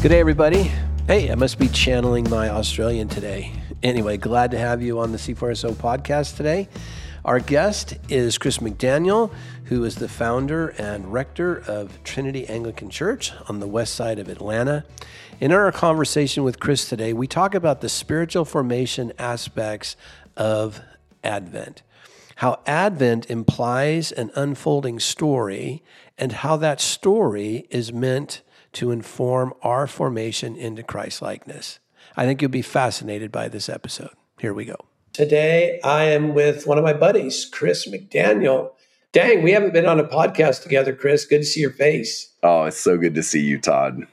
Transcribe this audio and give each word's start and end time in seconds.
Good 0.00 0.10
day, 0.10 0.20
everybody. 0.20 0.70
Hey, 1.08 1.28
I 1.28 1.34
must 1.34 1.58
be 1.58 1.66
channeling 1.66 2.30
my 2.30 2.50
Australian 2.50 3.08
today. 3.08 3.52
Anyway, 3.82 4.16
glad 4.16 4.52
to 4.52 4.58
have 4.58 4.80
you 4.80 5.00
on 5.00 5.10
the 5.10 5.18
C4SO 5.18 5.72
podcast 5.72 6.36
today. 6.36 6.68
Our 7.24 7.40
guest 7.40 7.96
is 8.08 8.38
Kris 8.38 8.58
McDaniel, 8.58 9.32
who 9.64 9.82
is 9.82 9.96
the 9.96 10.06
founder 10.06 10.68
and 10.78 11.12
rector 11.12 11.64
of 11.66 12.00
Trinity 12.04 12.46
Anglican 12.46 12.90
Church 12.90 13.32
on 13.48 13.58
the 13.58 13.66
west 13.66 13.96
side 13.96 14.20
of 14.20 14.28
Atlanta. 14.28 14.84
In 15.40 15.50
our 15.50 15.72
conversation 15.72 16.44
with 16.44 16.60
Kris 16.60 16.88
today, 16.88 17.12
we 17.12 17.26
talk 17.26 17.56
about 17.56 17.80
the 17.80 17.88
spiritual 17.88 18.44
formation 18.44 19.12
aspects 19.18 19.96
of 20.36 20.80
Advent, 21.24 21.82
how 22.36 22.60
Advent 22.66 23.28
implies 23.28 24.12
an 24.12 24.30
unfolding 24.36 25.00
story, 25.00 25.82
and 26.16 26.30
how 26.30 26.56
that 26.56 26.80
story 26.80 27.66
is 27.68 27.92
meant 27.92 28.42
to 28.74 28.90
inform 28.90 29.54
our 29.62 29.86
formation 29.86 30.56
into 30.56 30.82
Christ 30.82 31.22
likeness. 31.22 31.78
I 32.16 32.24
think 32.24 32.42
you'll 32.42 32.50
be 32.50 32.62
fascinated 32.62 33.32
by 33.32 33.48
this 33.48 33.68
episode. 33.68 34.10
Here 34.38 34.54
we 34.54 34.64
go. 34.64 34.76
Today, 35.12 35.80
I 35.82 36.04
am 36.04 36.34
with 36.34 36.66
one 36.66 36.78
of 36.78 36.84
my 36.84 36.92
buddies, 36.92 37.44
Kris 37.44 37.88
McDaniel. 37.88 38.72
Dang, 39.12 39.42
we 39.42 39.52
haven't 39.52 39.72
been 39.72 39.86
on 39.86 39.98
a 39.98 40.04
podcast 40.04 40.62
together, 40.62 40.94
Kris. 40.94 41.24
Good 41.24 41.38
to 41.38 41.44
see 41.44 41.60
your 41.60 41.70
face. 41.70 42.32
Oh, 42.42 42.64
it's 42.64 42.80
so 42.80 42.96
good 42.98 43.14
to 43.14 43.22
see 43.22 43.40
you, 43.40 43.58
Todd. 43.58 44.06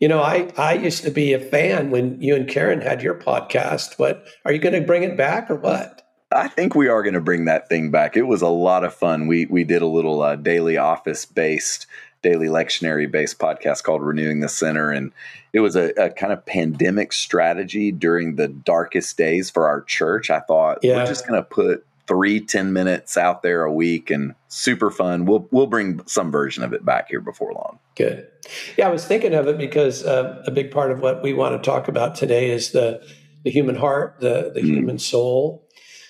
You 0.00 0.08
know, 0.08 0.20
I, 0.22 0.50
I 0.56 0.74
used 0.74 1.04
to 1.04 1.10
be 1.10 1.32
a 1.32 1.38
fan 1.38 1.90
when 1.90 2.20
you 2.20 2.34
and 2.34 2.48
Karen 2.48 2.80
had 2.80 3.02
your 3.02 3.14
podcast, 3.14 3.96
but 3.96 4.26
are 4.44 4.52
you 4.52 4.58
going 4.58 4.74
to 4.74 4.86
bring 4.86 5.02
it 5.02 5.16
back 5.16 5.50
or 5.50 5.56
what? 5.56 6.05
I 6.36 6.48
think 6.48 6.74
we 6.74 6.88
are 6.88 7.02
going 7.02 7.14
to 7.14 7.20
bring 7.20 7.46
that 7.46 7.68
thing 7.68 7.90
back. 7.90 8.16
It 8.16 8.22
was 8.22 8.42
a 8.42 8.48
lot 8.48 8.84
of 8.84 8.94
fun. 8.94 9.26
We 9.26 9.46
we 9.46 9.64
did 9.64 9.82
a 9.82 9.86
little 9.86 10.22
uh, 10.22 10.36
daily 10.36 10.76
office 10.76 11.24
based 11.24 11.86
daily 12.26 12.48
lectionary 12.48 13.08
based 13.10 13.38
podcast 13.38 13.84
called 13.84 14.02
Renewing 14.02 14.40
the 14.40 14.48
Center. 14.48 14.90
And 14.90 15.12
it 15.52 15.60
was 15.60 15.76
a, 15.76 15.90
a, 15.90 16.10
kind 16.10 16.32
of 16.32 16.44
pandemic 16.44 17.12
strategy 17.12 17.92
during 17.92 18.34
the 18.34 18.48
darkest 18.48 19.16
days 19.16 19.48
for 19.48 19.68
our 19.68 19.82
church. 19.82 20.28
I 20.28 20.40
thought 20.40 20.78
yeah. 20.82 20.96
we're 20.96 21.06
just 21.06 21.26
going 21.26 21.40
to 21.40 21.48
put 21.48 21.86
three 22.08 22.40
10 22.40 22.72
minutes 22.72 23.16
out 23.16 23.42
there 23.42 23.62
a 23.62 23.72
week 23.72 24.10
and 24.10 24.34
super 24.48 24.90
fun. 24.90 25.24
We'll, 25.24 25.46
we'll 25.52 25.66
bring 25.68 26.04
some 26.06 26.32
version 26.32 26.64
of 26.64 26.72
it 26.72 26.84
back 26.84 27.08
here 27.08 27.20
before 27.20 27.52
long. 27.52 27.78
Good. 27.94 28.28
Yeah, 28.76 28.88
I 28.88 28.90
was 28.90 29.04
thinking 29.04 29.34
of 29.34 29.46
it 29.46 29.56
because 29.56 30.04
uh, 30.04 30.42
a 30.46 30.50
big 30.50 30.72
part 30.72 30.90
of 30.90 31.00
what 31.00 31.22
we 31.22 31.32
want 31.32 31.60
to 31.60 31.70
talk 31.70 31.86
about 31.86 32.16
today 32.16 32.50
is 32.50 32.72
the, 32.72 33.06
the 33.44 33.50
human 33.50 33.76
heart, 33.76 34.16
the, 34.20 34.50
the 34.52 34.60
mm. 34.60 34.66
human 34.66 34.98
soul. 34.98 35.65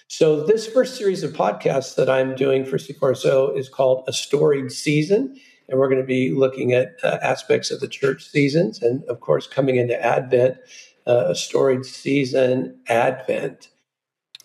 So, 0.08 0.44
this 0.44 0.66
first 0.66 0.96
series 0.96 1.22
of 1.22 1.32
podcasts 1.32 1.96
that 1.96 2.08
I'm 2.08 2.34
doing 2.34 2.64
for 2.64 2.78
C4SO 2.78 3.58
is 3.58 3.68
called 3.68 4.04
A 4.08 4.12
Storied 4.12 4.70
Season 4.70 5.36
and 5.68 5.78
we're 5.78 5.88
going 5.88 6.00
to 6.00 6.06
be 6.06 6.30
looking 6.30 6.72
at 6.72 6.96
uh, 7.02 7.18
aspects 7.22 7.70
of 7.70 7.80
the 7.80 7.88
church 7.88 8.28
seasons, 8.28 8.82
and 8.82 9.04
of 9.04 9.20
course, 9.20 9.46
coming 9.46 9.76
into 9.76 10.00
Advent, 10.00 10.58
uh, 11.06 11.26
a 11.28 11.34
storied 11.34 11.84
season, 11.84 12.78
Advent. 12.88 13.68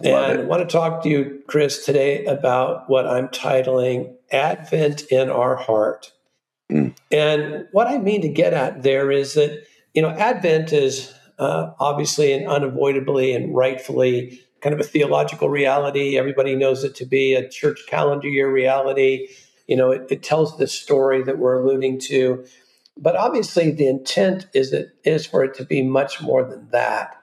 Love 0.01 0.29
and 0.31 0.39
it. 0.39 0.43
I 0.43 0.45
want 0.45 0.67
to 0.67 0.71
talk 0.71 1.03
to 1.03 1.09
you, 1.09 1.43
Kris, 1.47 1.85
today 1.85 2.25
about 2.25 2.89
what 2.89 3.07
I'm 3.07 3.27
titling 3.27 4.15
Advent 4.31 5.03
in 5.11 5.29
Our 5.29 5.55
Heart. 5.55 6.11
Mm. 6.71 6.95
And 7.11 7.67
what 7.71 7.87
I 7.87 7.99
mean 7.99 8.21
to 8.21 8.29
get 8.29 8.53
at 8.53 8.81
there 8.81 9.11
is 9.11 9.35
that, 9.35 9.63
you 9.93 10.01
know, 10.01 10.09
Advent 10.09 10.73
is 10.73 11.13
uh, 11.37 11.71
obviously 11.79 12.33
and 12.33 12.47
unavoidably 12.47 13.33
and 13.33 13.53
rightfully 13.53 14.39
kind 14.61 14.73
of 14.73 14.79
a 14.79 14.83
theological 14.83 15.49
reality. 15.49 16.17
Everybody 16.17 16.55
knows 16.55 16.83
it 16.83 16.95
to 16.95 17.05
be 17.05 17.33
a 17.33 17.49
church 17.49 17.81
calendar 17.87 18.27
year 18.27 18.51
reality 18.51 19.27
you 19.71 19.77
know, 19.77 19.91
it, 19.91 20.07
it 20.09 20.21
tells 20.21 20.57
the 20.57 20.67
story 20.67 21.23
that 21.23 21.37
we're 21.37 21.61
alluding 21.61 21.97
to. 22.01 22.43
But 22.97 23.15
obviously, 23.15 23.71
the 23.71 23.87
intent 23.87 24.47
is 24.53 24.73
it 24.73 24.89
is 25.05 25.25
for 25.25 25.45
it 25.45 25.53
to 25.55 25.63
be 25.63 25.81
much 25.81 26.21
more 26.21 26.43
than 26.43 26.67
that. 26.71 27.15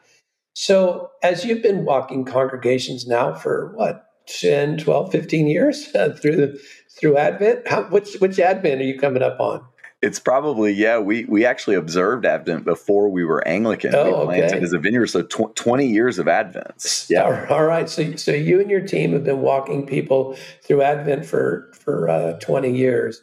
So, 0.55 1.11
as 1.23 1.45
you've 1.45 1.63
been 1.63 1.85
walking 1.85 2.25
congregations 2.25 3.07
now 3.07 3.35
for 3.35 3.73
what 3.77 4.07
10, 4.41 4.79
12, 4.79 5.13
15 5.13 5.47
years 5.47 5.87
through 6.23 6.59
through 6.99 7.19
Advent, 7.19 7.69
how, 7.69 7.83
which 7.85 8.15
which 8.15 8.39
Advent 8.39 8.81
are 8.81 8.85
you 8.85 8.99
coming 8.99 9.23
up 9.23 9.39
on? 9.39 9.63
It's 10.01 10.21
probably 10.21 10.73
yeah. 10.73 10.99
We 10.99 11.25
we 11.25 11.45
actually 11.45 11.75
observed 11.75 12.25
Advent 12.25 12.65
before 12.65 13.09
we 13.09 13.25
were 13.25 13.47
Anglican. 13.47 13.95
Oh, 13.95 14.21
we 14.21 14.27
planted 14.27 14.57
okay. 14.57 14.65
as 14.65 14.73
a 14.73 14.79
vineyard, 14.79 15.09
so 15.09 15.23
tw- 15.23 15.55
twenty 15.57 15.87
years 15.89 16.21
of 16.21 16.29
Advent. 16.29 17.07
Yeah. 17.11 17.47
All 17.51 17.65
right. 17.65 17.89
So 17.89 18.15
so 18.15 18.31
you 18.31 18.61
and 18.61 18.71
your 18.71 18.81
team 18.81 19.13
have 19.13 19.25
been 19.25 19.41
walking 19.41 19.87
people 19.87 20.37
through 20.63 20.83
Advent 20.83 21.27
for 21.27 21.73
for 21.75 22.09
uh, 22.09 22.39
twenty 22.39 22.77
years. 22.77 23.23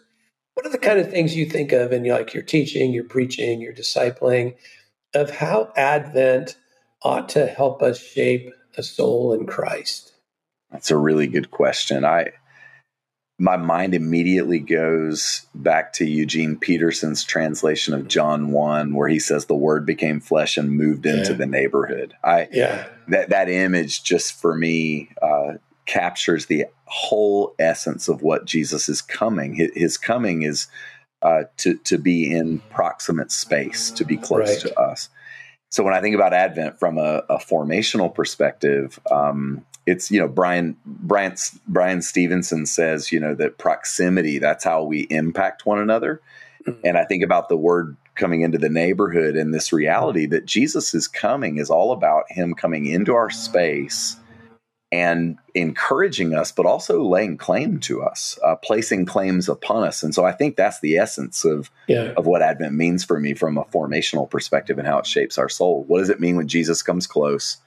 What 0.56 0.66
are 0.66 0.70
the 0.70 0.78
kind 0.78 1.00
of 1.00 1.10
things 1.10 1.36
you 1.36 1.46
think 1.46 1.72
of 1.72 1.94
in 1.94 2.06
like 2.06 2.34
your 2.34 2.44
teaching, 2.44 2.92
your 2.92 3.04
preaching, 3.06 3.62
your 3.62 3.74
discipling, 3.74 4.56
of 5.14 5.30
how 5.30 5.72
Advent 5.78 6.58
ought 7.04 7.30
to 7.30 7.46
help 7.48 7.82
us 7.84 8.02
shape 8.02 8.52
a 8.78 8.84
soul 8.84 9.34
in 9.34 9.46
Christ? 9.46 10.14
That's 10.72 10.92
a 10.92 10.98
really 10.98 11.28
good 11.28 11.52
question. 11.52 12.04
I 12.04 12.32
my 13.38 13.58
mind 13.58 13.94
immediately 13.94 14.60
goes 14.60 15.46
back 15.54 15.92
to 15.94 16.06
Eugene 16.06 16.58
Peterson's 16.58 17.24
translation 17.24 17.94
of 17.94 18.08
John 18.08 18.52
1 18.52 18.94
where 18.94 19.10
he 19.10 19.20
says 19.20 19.46
the 19.46 19.56
word 19.56 19.86
became 19.86 20.22
flesh 20.22 20.58
and 20.58 20.72
moved 20.72 21.06
into 21.06 21.32
yeah. 21.32 21.38
the 21.38 21.46
neighborhood. 21.46 22.14
I 22.24 22.48
yeah. 22.52 22.88
that 23.10 23.30
that 23.30 23.50
image 23.50 24.04
just 24.04 24.40
for 24.40 24.56
me 24.56 25.10
uh, 25.22 25.54
captures 25.86 26.46
the 26.46 26.66
whole 26.86 27.54
essence 27.60 28.08
of 28.08 28.22
what 28.22 28.46
Jesus 28.46 28.88
is 28.88 29.02
coming. 29.02 29.56
His, 29.56 29.72
his 29.76 29.98
coming 29.98 30.44
is 30.44 30.68
uh, 31.22 31.44
to 31.58 31.76
to 31.80 31.98
be 31.98 32.34
in 32.34 32.60
proximate 32.70 33.32
space, 33.32 33.92
to 33.92 34.06
be 34.06 34.16
close 34.16 34.48
right. 34.48 34.60
to 34.60 34.80
us. 34.80 35.10
So 35.72 35.84
when 35.84 35.94
I 35.94 36.00
think 36.00 36.16
about 36.16 36.34
Advent 36.34 36.80
from 36.80 36.98
a, 36.98 37.24
a 37.30 37.38
formational 37.38 38.14
perspective, 38.14 38.98
um, 39.12 39.66
it's 39.86 40.10
you 40.12 40.20
know 40.20 40.28
Brian 40.28 40.78
Bryan 40.86 41.36
Bryan 41.68 42.02
Stevenson 42.02 42.66
says 42.66 43.12
you 43.12 43.20
know 43.20 43.36
that 43.36 43.58
proximity 43.58 44.40
that's 44.40 44.64
how 44.64 44.84
we 44.84 45.02
impact 45.10 45.66
one 45.66 45.80
another, 45.80 46.22
mm-hmm. 46.66 46.80
and 46.84 46.98
I 46.98 47.06
think 47.06 47.24
about 47.24 47.50
the 47.50 47.58
word 47.58 47.96
coming 48.16 48.42
into 48.42 48.58
the 48.58 48.70
neighborhood 48.70 49.36
and 49.36 49.54
this 49.54 49.74
reality 49.74 50.26
that 50.28 50.46
Jesus 50.46 50.94
is 50.94 51.08
coming 51.08 51.58
is 51.58 51.70
all 51.70 51.92
about 51.92 52.26
Him 52.30 52.54
coming 52.54 52.86
into 52.86 53.14
our 53.14 53.30
space 53.30 54.18
and 54.92 55.38
encouraging 55.56 56.34
us, 56.34 56.52
but 56.52 56.66
also 56.66 57.04
laying 57.04 57.38
claim 57.38 57.80
to 57.82 58.02
us, 58.02 58.40
uh, 58.46 58.56
placing 58.56 59.06
claims 59.06 59.50
upon 59.50 59.84
us. 59.84 60.04
And 60.04 60.16
so 60.16 60.24
I 60.26 60.32
think 60.32 60.56
that's 60.56 60.80
the 60.80 60.98
essence 60.98 61.44
of 61.44 61.70
yeah. 61.88 62.14
of 62.16 62.26
what 62.26 62.42
Advent 62.42 62.74
means 62.74 63.04
for 63.04 63.20
me 63.20 63.34
from 63.34 63.58
a 63.58 63.66
formational 63.66 64.30
perspective 64.30 64.78
and 64.78 64.88
how 64.88 65.00
it 65.00 65.06
shapes 65.06 65.38
our 65.38 65.50
soul. 65.50 65.84
What 65.88 66.00
does 66.00 66.10
it 66.10 66.20
mean 66.20 66.38
when 66.38 66.48
Jesus 66.48 66.82
comes 66.82 67.08
close? 67.08 67.58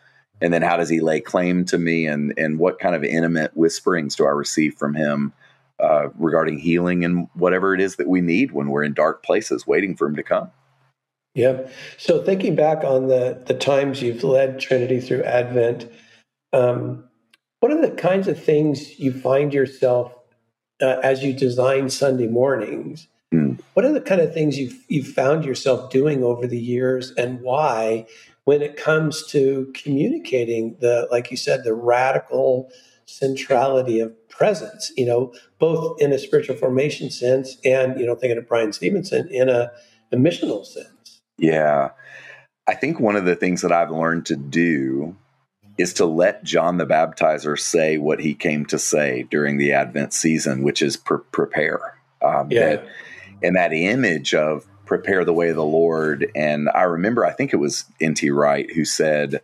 And 0.40 0.52
then 0.52 0.62
how 0.62 0.76
does 0.76 0.88
he 0.88 1.00
lay 1.00 1.20
claim 1.20 1.64
to 1.66 1.78
me? 1.78 2.06
And 2.06 2.34
and 2.36 2.58
what 2.58 2.78
kind 2.78 2.94
of 2.94 3.04
intimate 3.04 3.56
whisperings 3.56 4.16
do 4.16 4.26
i 4.26 4.30
receive 4.30 4.74
from 4.74 4.94
him 4.94 5.32
uh, 5.80 6.08
regarding 6.18 6.58
healing 6.58 7.04
and 7.04 7.28
whatever 7.34 7.74
it 7.74 7.80
is 7.80 7.96
that 7.96 8.08
we 8.08 8.20
need 8.20 8.52
when 8.52 8.68
we're 8.68 8.84
in 8.84 8.94
dark 8.94 9.22
places 9.22 9.66
waiting 9.66 9.96
for 9.96 10.06
him 10.06 10.16
to 10.16 10.22
come? 10.22 10.50
Yeah. 11.34 11.68
So 11.98 12.22
thinking 12.22 12.54
back 12.54 12.84
on 12.84 13.08
the 13.08 13.42
the 13.46 13.54
times 13.54 14.02
you've 14.02 14.24
led 14.24 14.60
trinity 14.60 15.00
through 15.00 15.24
advent 15.24 15.88
um, 16.52 17.04
what 17.60 17.72
are 17.72 17.80
the 17.80 17.94
kinds 17.94 18.28
of 18.28 18.42
things 18.42 18.98
you 18.98 19.12
find 19.12 19.52
yourself 19.52 20.12
uh, 20.80 20.98
as 21.02 21.22
you 21.22 21.32
design 21.32 21.90
sunday 21.90 22.26
mornings 22.26 23.08
mm. 23.32 23.60
what 23.74 23.84
are 23.84 23.92
the 23.92 24.00
kind 24.00 24.20
of 24.20 24.32
things 24.32 24.58
you've, 24.58 24.84
you've 24.88 25.08
found 25.08 25.44
yourself 25.44 25.90
doing 25.90 26.22
over 26.24 26.46
the 26.46 26.58
years 26.58 27.12
and 27.12 27.40
why 27.40 28.06
when 28.44 28.62
it 28.62 28.76
comes 28.76 29.26
to 29.26 29.70
communicating 29.74 30.76
the, 30.80 31.06
like 31.10 31.30
you 31.30 31.36
said, 31.36 31.64
the 31.64 31.74
radical 31.74 32.70
centrality 33.04 34.00
of 34.00 34.28
presence, 34.28 34.90
you 34.96 35.04
know, 35.04 35.34
both 35.58 36.00
in 36.00 36.12
a 36.12 36.18
spiritual 36.18 36.56
formation 36.56 37.10
sense 37.10 37.58
and, 37.64 37.98
you 38.00 38.06
know, 38.06 38.14
thinking 38.14 38.38
of 38.38 38.48
Bryan 38.48 38.72
Stevenson 38.72 39.28
in 39.28 39.48
a, 39.48 39.70
a 40.12 40.16
missional 40.16 40.64
sense. 40.64 41.20
Yeah. 41.36 41.90
I 42.66 42.74
think 42.74 43.00
one 43.00 43.16
of 43.16 43.24
the 43.24 43.36
things 43.36 43.62
that 43.62 43.72
I've 43.72 43.90
learned 43.90 44.26
to 44.26 44.36
do 44.36 45.16
is 45.76 45.94
to 45.94 46.06
let 46.06 46.44
John 46.44 46.76
the 46.76 46.86
Baptizer 46.86 47.58
say 47.58 47.98
what 47.98 48.20
he 48.20 48.34
came 48.34 48.66
to 48.66 48.78
say 48.78 49.26
during 49.30 49.58
the 49.58 49.72
Advent 49.72 50.12
season, 50.12 50.62
which 50.62 50.82
is 50.82 50.96
pre- 50.96 51.18
prepare. 51.32 51.98
Um, 52.22 52.50
yeah. 52.50 52.76
That, 52.76 52.88
and 53.42 53.56
that 53.56 53.72
image 53.72 54.34
of 54.34 54.66
prepare 54.86 55.24
the 55.24 55.32
way 55.32 55.50
of 55.50 55.56
the 55.56 55.64
Lord. 55.64 56.30
And 56.34 56.68
I 56.74 56.82
remember, 56.82 57.24
I 57.24 57.32
think 57.32 57.52
it 57.52 57.58
was 57.58 57.84
N.T. 58.00 58.30
Wright 58.30 58.70
who 58.72 58.84
said, 58.84 59.42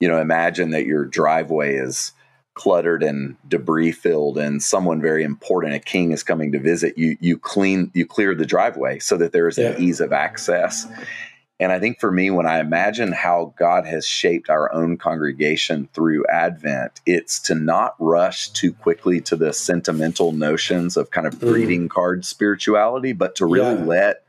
you 0.00 0.08
know, 0.08 0.20
imagine 0.20 0.70
that 0.70 0.86
your 0.86 1.04
driveway 1.04 1.76
is 1.76 2.12
cluttered 2.54 3.04
and 3.04 3.36
debris 3.46 3.92
filled 3.92 4.36
and 4.36 4.60
someone 4.60 5.00
very 5.00 5.22
important 5.22 5.74
a 5.74 5.78
king 5.78 6.10
is 6.10 6.24
coming 6.24 6.50
to 6.50 6.58
visit 6.58 6.98
you 6.98 7.16
you 7.20 7.38
clean 7.38 7.88
you 7.94 8.04
clear 8.04 8.34
the 8.34 8.44
driveway 8.44 8.98
so 8.98 9.16
that 9.16 9.30
there 9.30 9.46
is 9.46 9.56
yeah. 9.56 9.68
an 9.68 9.80
ease 9.80 10.00
of 10.00 10.12
access 10.12 10.84
and 11.60 11.72
i 11.72 11.78
think 11.78 11.98
for 12.00 12.10
me 12.10 12.30
when 12.30 12.46
i 12.46 12.58
imagine 12.58 13.12
how 13.12 13.52
god 13.58 13.86
has 13.86 14.06
shaped 14.06 14.48
our 14.50 14.72
own 14.72 14.96
congregation 14.96 15.88
through 15.92 16.24
advent 16.26 17.00
it's 17.06 17.38
to 17.40 17.54
not 17.54 17.94
rush 17.98 18.48
too 18.50 18.72
quickly 18.72 19.20
to 19.20 19.36
the 19.36 19.52
sentimental 19.52 20.32
notions 20.32 20.96
of 20.96 21.10
kind 21.10 21.26
of 21.26 21.38
greeting 21.40 21.86
mm. 21.86 21.90
card 21.90 22.24
spirituality 22.24 23.12
but 23.12 23.34
to 23.34 23.46
really 23.46 23.78
yeah. 23.78 23.84
let 23.84 24.22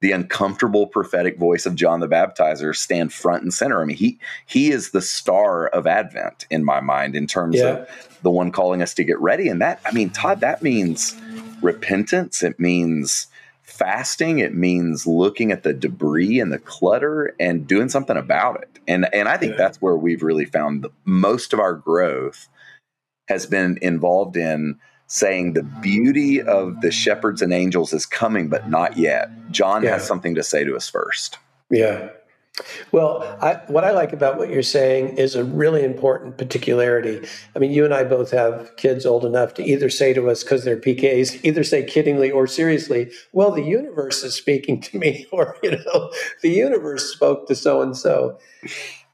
the 0.00 0.12
uncomfortable 0.12 0.86
prophetic 0.86 1.38
voice 1.38 1.66
of 1.66 1.74
John 1.74 2.00
the 2.00 2.08
Baptizer 2.08 2.74
stand 2.74 3.12
front 3.12 3.42
and 3.42 3.52
center. 3.52 3.82
I 3.82 3.84
mean, 3.84 3.96
he 3.96 4.18
he 4.46 4.70
is 4.70 4.90
the 4.90 5.02
star 5.02 5.66
of 5.66 5.86
Advent 5.86 6.46
in 6.50 6.64
my 6.64 6.80
mind 6.80 7.16
in 7.16 7.26
terms 7.26 7.56
yeah. 7.56 7.66
of 7.66 8.18
the 8.22 8.30
one 8.30 8.52
calling 8.52 8.82
us 8.82 8.94
to 8.94 9.04
get 9.04 9.18
ready. 9.20 9.48
And 9.48 9.60
that, 9.60 9.80
I 9.84 9.92
mean, 9.92 10.10
Todd, 10.10 10.40
that 10.40 10.62
means 10.62 11.20
repentance. 11.62 12.42
It 12.42 12.60
means 12.60 13.26
fasting. 13.68 14.38
It 14.38 14.54
means 14.54 15.06
looking 15.06 15.52
at 15.52 15.62
the 15.62 15.72
debris 15.72 16.40
and 16.40 16.52
the 16.52 16.58
clutter 16.58 17.34
and 17.38 17.66
doing 17.66 17.88
something 17.88 18.16
about 18.16 18.62
it. 18.62 18.78
And 18.88 19.12
and 19.14 19.28
I 19.28 19.36
think 19.36 19.52
yeah. 19.52 19.58
that's 19.58 19.80
where 19.80 19.96
we've 19.96 20.22
really 20.22 20.46
found 20.46 20.82
the, 20.82 20.90
most 21.04 21.52
of 21.52 21.60
our 21.60 21.74
growth 21.74 22.48
has 23.28 23.46
been 23.46 23.78
involved 23.82 24.36
in 24.36 24.78
saying 25.06 25.52
the 25.52 25.62
beauty 25.62 26.40
of 26.40 26.80
the 26.80 26.90
shepherds 26.90 27.42
and 27.42 27.52
angels 27.52 27.92
is 27.92 28.06
coming, 28.06 28.48
but 28.48 28.68
not 28.68 28.96
yet. 28.96 29.30
John 29.50 29.82
yeah. 29.82 29.92
has 29.92 30.06
something 30.06 30.34
to 30.34 30.42
say 30.42 30.64
to 30.64 30.74
us 30.74 30.88
first. 30.88 31.38
Yeah. 31.70 32.08
Well, 32.92 33.38
I, 33.40 33.60
what 33.66 33.84
I 33.84 33.92
like 33.92 34.12
about 34.12 34.38
what 34.38 34.50
you're 34.50 34.62
saying 34.62 35.16
is 35.18 35.34
a 35.34 35.44
really 35.44 35.84
important 35.84 36.38
particularity. 36.38 37.26
I 37.54 37.58
mean, 37.58 37.70
you 37.70 37.84
and 37.84 37.94
I 37.94 38.04
both 38.04 38.30
have 38.30 38.76
kids 38.76 39.06
old 39.06 39.24
enough 39.24 39.54
to 39.54 39.64
either 39.64 39.90
say 39.90 40.12
to 40.14 40.28
us, 40.30 40.42
because 40.42 40.64
they're 40.64 40.80
PKs, 40.80 41.40
either 41.44 41.64
say 41.64 41.84
kiddingly 41.84 42.32
or 42.32 42.46
seriously, 42.46 43.10
well, 43.32 43.50
the 43.50 43.62
universe 43.62 44.22
is 44.22 44.34
speaking 44.34 44.80
to 44.82 44.98
me, 44.98 45.26
or, 45.32 45.56
you 45.62 45.72
know, 45.72 46.12
the 46.42 46.50
universe 46.50 47.12
spoke 47.12 47.46
to 47.48 47.54
so 47.54 47.82
and 47.82 47.96
so. 47.96 48.38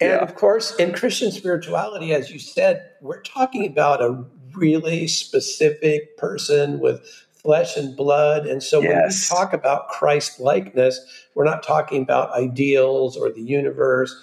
And 0.01 0.13
of 0.13 0.35
course, 0.35 0.75
in 0.77 0.93
Christian 0.93 1.31
spirituality, 1.31 2.13
as 2.13 2.31
you 2.31 2.39
said, 2.39 2.91
we're 3.01 3.23
talking 3.23 3.67
about 3.67 4.03
a 4.03 4.25
really 4.55 5.07
specific 5.07 6.17
person 6.17 6.79
with 6.79 7.24
flesh 7.45 7.77
and 7.77 7.95
blood. 7.95 8.47
And 8.47 8.63
so 8.63 8.81
yes. 8.81 8.91
when 8.91 9.05
we 9.05 9.41
talk 9.41 9.53
about 9.53 9.89
Christ 9.89 10.41
likeness, 10.41 10.99
we're 11.35 11.45
not 11.45 11.63
talking 11.63 12.03
about 12.03 12.33
ideals 12.33 13.17
or 13.17 13.31
the 13.31 13.43
universe. 13.43 14.15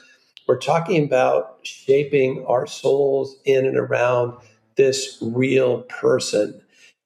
We're 0.48 0.58
talking 0.58 1.04
about 1.06 1.60
shaping 1.64 2.44
our 2.48 2.66
souls 2.66 3.38
in 3.46 3.66
and 3.66 3.78
around 3.78 4.38
this 4.76 5.18
real 5.22 5.84
person. 5.84 6.62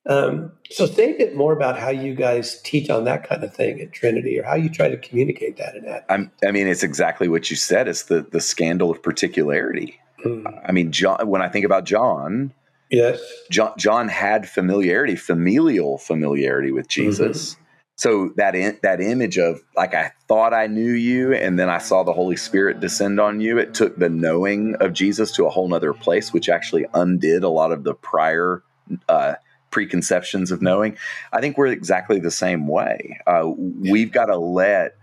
Um, 0.08 0.52
so, 0.70 0.86
say 0.86 1.16
a 1.16 1.18
bit 1.18 1.36
more 1.36 1.52
about 1.52 1.80
how 1.80 1.90
you 1.90 2.14
guys 2.14 2.62
teach 2.62 2.92
on 2.92 3.06
that 3.06 3.28
kind 3.28 3.44
of 3.44 3.54
thing 3.56 3.82
at 3.82 3.92
Trinity, 3.92 4.40
or 4.40 4.44
how 4.44 4.56
you 4.56 4.70
try 4.70 4.88
to 4.88 4.98
communicate 4.98 5.58
that 5.58 5.76
in 5.76 5.84
that. 5.86 6.06
i 6.10 6.52
mean, 6.52 6.68
it's 6.68 6.84
exactly 6.84 7.28
what 7.28 7.50
you 7.50 7.56
said. 7.56 7.88
It's 7.88 8.04
the 8.04 8.22
the 8.22 8.40
scandal 8.40 8.92
of 8.92 9.02
particularity. 9.02 10.00
Mm. 10.24 10.62
I 10.64 10.72
mean, 10.72 10.92
John. 10.92 11.28
When 11.28 11.42
I 11.42 11.50
think 11.50 11.66
about 11.66 11.86
John, 11.86 12.54
Yes. 12.96 13.22
John, 13.52 13.74
John 13.78 14.08
had 14.08 14.48
familiarity, 14.48 15.18
familial 15.18 15.98
familiarity 15.98 16.72
with 16.72 16.88
Jesus. 16.88 17.54
Mm-hmm. 17.54 17.62
So 17.98 18.32
that 18.36 18.56
in, 18.56 18.78
that 18.84 19.02
image 19.02 19.38
of 19.38 19.62
like 19.76 19.94
I 19.94 20.12
thought 20.28 20.54
I 20.54 20.68
knew 20.68 20.92
you, 20.92 21.34
and 21.34 21.58
then 21.58 21.70
I 21.70 21.78
saw 21.78 22.04
the 22.04 22.14
Holy 22.14 22.36
Spirit 22.36 22.80
descend 22.80 23.20
on 23.20 23.40
you. 23.40 23.58
It 23.58 23.74
took 23.74 23.98
the 23.98 24.10
knowing 24.10 24.76
of 24.80 24.94
Jesus 24.94 25.32
to 25.34 25.46
a 25.46 25.50
whole 25.50 25.68
nother 25.68 25.94
place, 25.94 26.34
which 26.34 26.50
actually 26.50 26.86
undid 26.94 27.44
a 27.44 27.50
lot 27.50 27.72
of 27.72 27.84
the 27.84 27.94
prior 27.94 28.64
uh, 29.08 29.36
preconceptions 29.72 30.52
of 30.52 30.62
knowing. 30.62 30.98
I 31.32 31.40
think 31.40 31.58
we're 31.58 31.68
exactly 31.68 32.20
the 32.20 32.32
same 32.32 32.68
way. 32.68 33.20
Uh, 33.26 33.50
we've 33.58 34.12
got 34.12 34.26
to 34.26 34.38
let 34.38 34.96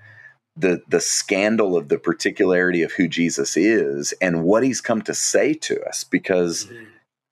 the 0.54 0.82
the 0.86 1.00
scandal 1.00 1.78
of 1.78 1.88
the 1.88 1.98
particularity 1.98 2.82
of 2.82 2.92
who 2.92 3.08
Jesus 3.08 3.56
is 3.56 4.12
and 4.20 4.44
what 4.44 4.62
He's 4.62 4.82
come 4.82 5.02
to 5.02 5.14
say 5.14 5.54
to 5.54 5.82
us, 5.84 6.04
because. 6.04 6.66
Mm-hmm 6.66 6.84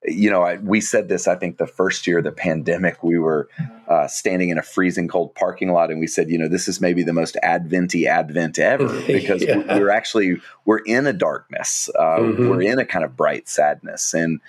you 0.05 0.31
know, 0.31 0.43
I, 0.43 0.57
we 0.57 0.81
said 0.81 1.09
this, 1.09 1.29
I 1.29 1.35
think, 1.35 1.59
the 1.59 1.67
first 1.67 2.07
year 2.07 2.19
of 2.19 2.25
the 2.25 2.33
pandemic, 2.33 3.03
we 3.03 3.19
were 3.19 3.49
uh, 3.87 4.07
standing 4.07 4.49
in 4.49 4.57
a 4.57 4.63
freezing 4.63 5.09
cold 5.09 5.35
parking 5.35 5.73
lot 5.73 5.91
and 5.91 6.01
we 6.01 6.07
said, 6.07 6.31
you 6.31 6.39
know, 6.39 6.49
this 6.49 6.69
is 6.69 6.81
maybe 6.81 7.03
the 7.03 7.13
most 7.13 7.37
adventy 7.43 8.07
advent 8.07 8.59
ever 8.59 8.89
because 9.07 9.43
yeah. 9.43 9.59
we're 9.59 9.91
actually, 9.91 10.41
we're 10.65 10.79
in 10.79 11.07
a 11.07 11.13
darkness. 11.13 11.91
Uh, 11.99 12.19
mm-hmm. 12.19 12.49
We're 12.49 12.63
in 12.63 12.79
a 12.79 12.87
kind 12.87 13.05
of 13.05 13.15
bright 13.15 13.49
sadness. 13.49 14.15
And 14.15 14.41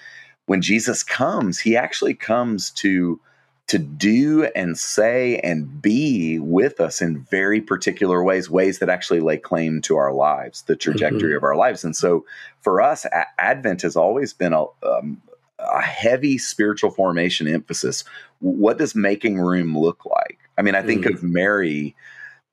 when 0.45 0.61
Jesus 0.61 1.03
comes, 1.03 1.59
he 1.59 1.75
actually 1.75 2.13
comes 2.13 2.69
to, 2.71 3.19
to 3.67 3.77
do 3.77 4.45
and 4.55 4.77
say 4.77 5.37
and 5.39 5.81
be 5.81 6.39
with 6.39 6.79
us 6.79 7.01
in 7.01 7.25
very 7.29 7.59
particular 7.59 8.23
ways, 8.23 8.49
ways 8.49 8.79
that 8.79 8.89
actually 8.89 9.19
lay 9.19 9.37
claim 9.37 9.81
to 9.81 9.97
our 9.97 10.13
lives, 10.13 10.61
the 10.63 10.77
trajectory 10.77 11.31
mm-hmm. 11.31 11.37
of 11.37 11.43
our 11.43 11.55
lives. 11.55 11.83
And 11.83 11.95
so 11.95 12.25
for 12.61 12.81
us, 12.81 13.03
a- 13.05 13.41
Advent 13.41 13.81
has 13.81 13.97
always 13.97 14.33
been 14.33 14.53
a, 14.53 14.63
um, 14.83 15.21
a 15.73 15.81
heavy 15.81 16.37
spiritual 16.37 16.91
formation 16.91 17.47
emphasis. 17.47 18.03
What 18.39 18.77
does 18.77 18.95
making 18.95 19.39
room 19.39 19.77
look 19.77 20.05
like? 20.05 20.39
I 20.57 20.61
mean, 20.61 20.75
I 20.75 20.81
think 20.81 21.05
mm. 21.05 21.13
of 21.13 21.23
Mary. 21.23 21.95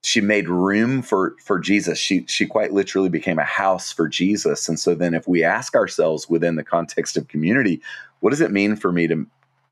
She 0.01 0.21
made 0.21 0.47
room 0.47 1.01
for 1.01 1.35
for 1.43 1.59
Jesus. 1.59 1.99
She 1.99 2.25
she 2.25 2.45
quite 2.45 2.71
literally 2.71 3.09
became 3.09 3.37
a 3.37 3.43
house 3.43 3.91
for 3.91 4.07
Jesus. 4.07 4.69
And 4.69 4.79
so 4.79 4.95
then, 4.95 5.13
if 5.13 5.27
we 5.27 5.43
ask 5.43 5.75
ourselves 5.75 6.29
within 6.29 6.55
the 6.55 6.63
context 6.63 7.17
of 7.17 7.27
community, 7.27 7.81
what 8.21 8.29
does 8.29 8.39
it 8.39 8.51
mean 8.51 8.77
for 8.77 8.93
me 8.93 9.07
to 9.07 9.27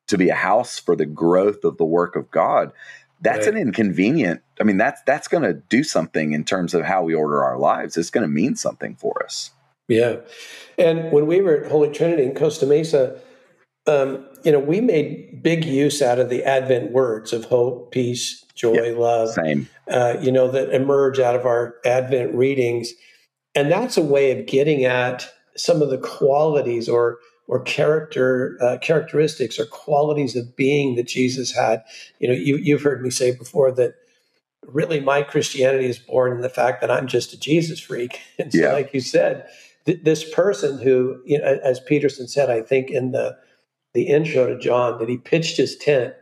to 0.08 0.18
be 0.18 0.28
a 0.28 0.36
house 0.36 0.80
for 0.80 0.98
the 0.98 1.06
growth 1.06 1.64
of 1.64 1.78
the 1.78 1.86
work 1.86 2.18
of 2.18 2.30
God? 2.30 2.74
That's 3.22 3.48
right. 3.48 3.56
an 3.56 3.62
inconvenient. 3.62 4.42
I 4.60 4.64
mean, 4.64 4.78
that's 4.78 5.02
that's 5.04 5.30
going 5.30 5.44
to 5.44 5.54
do 5.54 5.84
something 5.84 6.34
in 6.34 6.44
terms 6.44 6.74
of 6.74 6.84
how 6.84 7.04
we 7.04 7.14
order 7.14 7.44
our 7.44 7.58
lives. 7.58 7.96
It's 7.96 8.10
going 8.10 8.28
to 8.28 8.28
mean 8.28 8.58
something 8.58 8.96
for 8.96 9.24
us. 9.24 9.52
Yeah. 9.88 10.18
And 10.78 11.12
when 11.12 11.26
we 11.26 11.42
were 11.42 11.64
at 11.64 11.72
Holy 11.72 11.90
Trinity 11.90 12.24
in 12.24 12.36
Costa 12.36 12.66
Mesa, 12.66 13.20
um, 13.88 14.26
you 14.44 14.52
know, 14.52 14.60
we 14.60 14.82
made 14.82 15.42
big 15.42 15.66
use 15.66 16.02
out 16.02 16.20
of 16.20 16.30
the 16.30 16.44
Advent 16.44 16.92
words 16.92 17.34
of 17.34 17.46
hope, 17.46 17.92
peace, 17.92 18.44
joy, 18.54 18.74
yep, 18.74 18.98
love. 18.98 19.30
Same. 19.30 19.70
Uh, 19.90 20.16
you 20.22 20.32
know, 20.32 20.50
that 20.52 20.74
emerge 20.74 21.20
out 21.20 21.36
of 21.36 21.46
our 21.46 21.76
Advent 21.86 22.36
readings, 22.36 22.92
and 23.56 23.72
that's 23.72 23.98
a 23.98 24.02
way 24.02 24.38
of 24.38 24.46
getting 24.46 24.84
at 24.84 25.30
some 25.56 25.82
of 25.82 25.90
the 25.90 25.98
qualities 25.98 26.90
or 26.90 27.18
or 27.48 27.62
character 27.62 28.58
uh, 28.62 28.78
characteristics 28.80 29.58
or 29.58 29.66
qualities 29.66 30.36
of 30.36 30.56
being 30.56 30.96
that 30.96 31.08
Jesus 31.08 31.54
had. 31.54 31.84
You 32.20 32.28
know, 32.28 32.34
you, 32.34 32.58
you've 32.58 32.82
heard 32.82 33.02
me 33.02 33.10
say 33.10 33.36
before 33.36 33.72
that 33.74 33.96
really 34.66 35.00
my 35.00 35.24
Christianity 35.24 35.86
is 35.86 35.98
born 35.98 36.34
in 36.34 36.42
the 36.42 36.50
fact 36.50 36.82
that 36.82 36.92
I'm 36.92 37.08
just 37.08 37.32
a 37.32 37.40
Jesus 37.40 37.80
freak, 37.80 38.20
and 38.40 38.52
so, 38.52 38.60
yeah. 38.60 38.74
like 38.74 38.94
you 38.94 39.00
said, 39.00 39.48
th- 39.86 40.04
this 40.04 40.30
person 40.30 40.80
who, 40.80 41.22
you 41.26 41.40
know, 41.40 41.60
as 41.64 41.80
Peterson 41.80 42.28
said, 42.28 42.50
I 42.50 42.62
think 42.62 42.90
in 42.90 43.12
the 43.12 43.38
the 43.94 44.04
intro 44.04 44.48
to 44.48 44.58
John 44.58 45.00
that 45.00 45.10
he 45.10 45.18
pitched 45.18 45.58
his 45.58 45.76
tent 45.76 46.14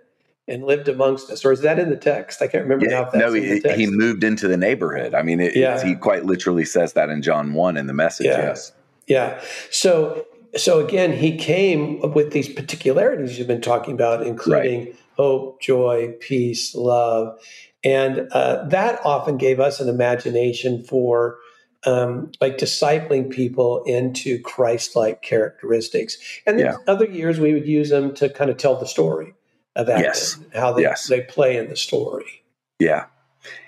and 0.47 0.63
lived 0.63 0.88
amongst 0.88 1.31
us, 1.31 1.44
or 1.44 1.51
is 1.51 1.62
that 1.62 1.79
in 1.79 1.89
the 1.89 1.95
text? 1.95 2.41
I 2.41 2.47
can't 2.47 2.63
remember 2.63 2.86
yeah, 2.86 2.91
now. 2.91 3.01
If 3.07 3.12
that's 3.12 3.24
no, 3.24 3.34
he, 3.34 3.86
he, 3.86 3.88
moved 3.88 4.24
into 4.24 4.48
the 4.48 4.57
neighborhood. 4.57 5.15
I 5.15 5.24
mean, 5.24 5.39
it, 5.39 5.55
yeah. 5.55 5.84
he 5.84 5.95
quite 5.95 6.25
literally 6.25 6.65
says 6.65 6.93
that 6.93 7.10
in 7.10 7.22
John 7.22 7.53
one 7.53 7.77
in 7.77 7.88
the 7.88 7.93
message. 7.93 8.27
Yeah. 8.27 8.41
Yes, 8.41 8.72
yeah. 9.07 9.41
So, 9.72 10.25
so 10.55 10.86
again, 10.86 11.13
he 11.13 11.36
came 11.38 12.00
with 12.13 12.31
these 12.31 12.48
particularities 12.48 13.39
you've 13.39 13.48
been 13.48 13.62
talking 13.62 13.93
about, 13.93 14.25
including 14.25 14.86
right. 14.86 14.95
hope, 15.17 15.62
joy, 15.62 16.13
peace, 16.19 16.75
love, 16.75 17.39
and 17.84 18.27
uh, 18.31 18.67
that 18.67 19.00
often 19.03 19.38
gave 19.38 19.60
us 19.60 19.79
an 19.79 19.89
imagination 19.89 20.84
for 20.84 21.38
um, 21.86 22.32
like 22.42 22.58
discipling 22.58 23.30
people 23.30 23.84
into 23.86 24.42
Christ-like 24.42 25.22
characteristics. 25.22 26.18
And 26.46 26.58
then 26.58 26.65
yeah. 26.65 26.77
other 26.88 27.06
years 27.06 27.39
we 27.39 27.54
would 27.54 27.68
use 27.68 27.89
them 27.89 28.13
to 28.15 28.30
kind 28.30 28.50
of 28.50 28.58
tell 28.58 28.75
the 28.75 28.88
story 28.88 29.34
of 29.75 29.88
that, 29.88 30.00
yes. 30.00 30.39
how 30.54 30.74
they, 30.74 30.84
yes. 30.84 31.08
they 31.08 31.22
play 31.22 31.58
in 31.58 31.70
the 31.70 31.75
story. 31.75 32.44
Yeah. 32.80 33.06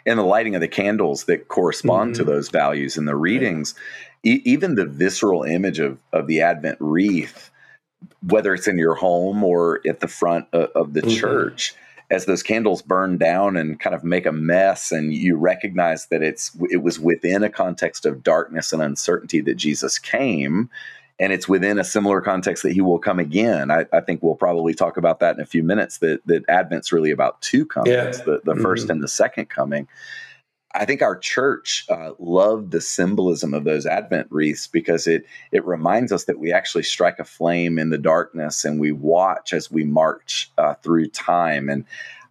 And 0.05 0.17
the 0.17 0.23
lighting 0.23 0.55
of 0.55 0.61
the 0.61 0.67
candles 0.67 1.25
that 1.25 1.49
correspond 1.49 2.13
mm-hmm. 2.13 2.23
to 2.23 2.31
those 2.31 2.49
values 2.49 2.97
in 2.97 3.05
the 3.05 3.15
readings, 3.15 3.75
e- 4.23 4.41
even 4.43 4.75
the 4.75 4.85
visceral 4.85 5.43
image 5.43 5.79
of, 5.79 5.99
of 6.13 6.27
the 6.27 6.41
Advent 6.41 6.77
wreath, 6.79 7.51
whether 8.27 8.53
it's 8.53 8.67
in 8.67 8.77
your 8.77 8.95
home 8.95 9.43
or 9.43 9.81
at 9.87 9.99
the 9.99 10.07
front 10.07 10.47
of, 10.53 10.69
of 10.71 10.93
the 10.93 11.01
mm-hmm. 11.01 11.19
church, 11.19 11.75
as 12.09 12.25
those 12.25 12.43
candles 12.43 12.81
burn 12.81 13.17
down 13.17 13.57
and 13.57 13.79
kind 13.79 13.95
of 13.95 14.03
make 14.03 14.25
a 14.25 14.31
mess 14.31 14.91
and 14.91 15.13
you 15.13 15.35
recognize 15.35 16.07
that 16.07 16.23
it's 16.23 16.55
it 16.69 16.77
was 16.77 16.99
within 16.99 17.43
a 17.43 17.49
context 17.49 18.05
of 18.05 18.23
darkness 18.23 18.71
and 18.71 18.81
uncertainty 18.81 19.41
that 19.41 19.55
Jesus 19.55 19.99
came 19.99 20.69
and 21.19 21.33
it's 21.33 21.47
within 21.47 21.79
a 21.79 21.83
similar 21.83 22.21
context 22.21 22.63
that 22.63 22.73
he 22.73 22.81
will 22.81 22.99
come 22.99 23.19
again. 23.19 23.71
I, 23.71 23.85
I, 23.91 24.01
think 24.01 24.21
we'll 24.21 24.35
probably 24.35 24.75
talk 24.75 24.97
about 24.97 25.19
that 25.21 25.35
in 25.35 25.41
a 25.41 25.47
few 25.47 25.63
minutes. 25.63 25.97
That 25.97 26.25
that 26.27 26.47
Advent's 26.47 26.91
really 26.91 27.11
about 27.11 27.41
two 27.41 27.65
comings, 27.65 28.19
yeah. 28.19 28.23
the, 28.23 28.41
the 28.43 28.53
mm-hmm. 28.53 28.61
first 28.61 28.89
and 28.89 29.01
the 29.01 29.07
second 29.07 29.49
coming. 29.49 29.87
I 30.77 30.85
think 30.85 31.01
our 31.01 31.17
church 31.17 31.85
uh, 31.89 32.11
loved 32.19 32.71
the 32.71 32.81
symbolism 32.81 33.53
of 33.53 33.63
those 33.63 33.85
Advent 33.85 34.27
wreaths 34.29 34.67
because 34.67 35.07
it 35.07 35.25
it 35.51 35.65
reminds 35.65 36.11
us 36.11 36.25
that 36.25 36.39
we 36.39 36.53
actually 36.53 36.83
strike 36.83 37.19
a 37.19 37.25
flame 37.25 37.79
in 37.79 37.89
the 37.89 37.97
darkness 37.97 38.63
and 38.63 38.79
we 38.79 38.91
watch 38.91 39.53
as 39.53 39.71
we 39.71 39.83
march 39.83 40.51
uh, 40.57 40.75
through 40.75 41.07
time. 41.09 41.67
And 41.67 41.83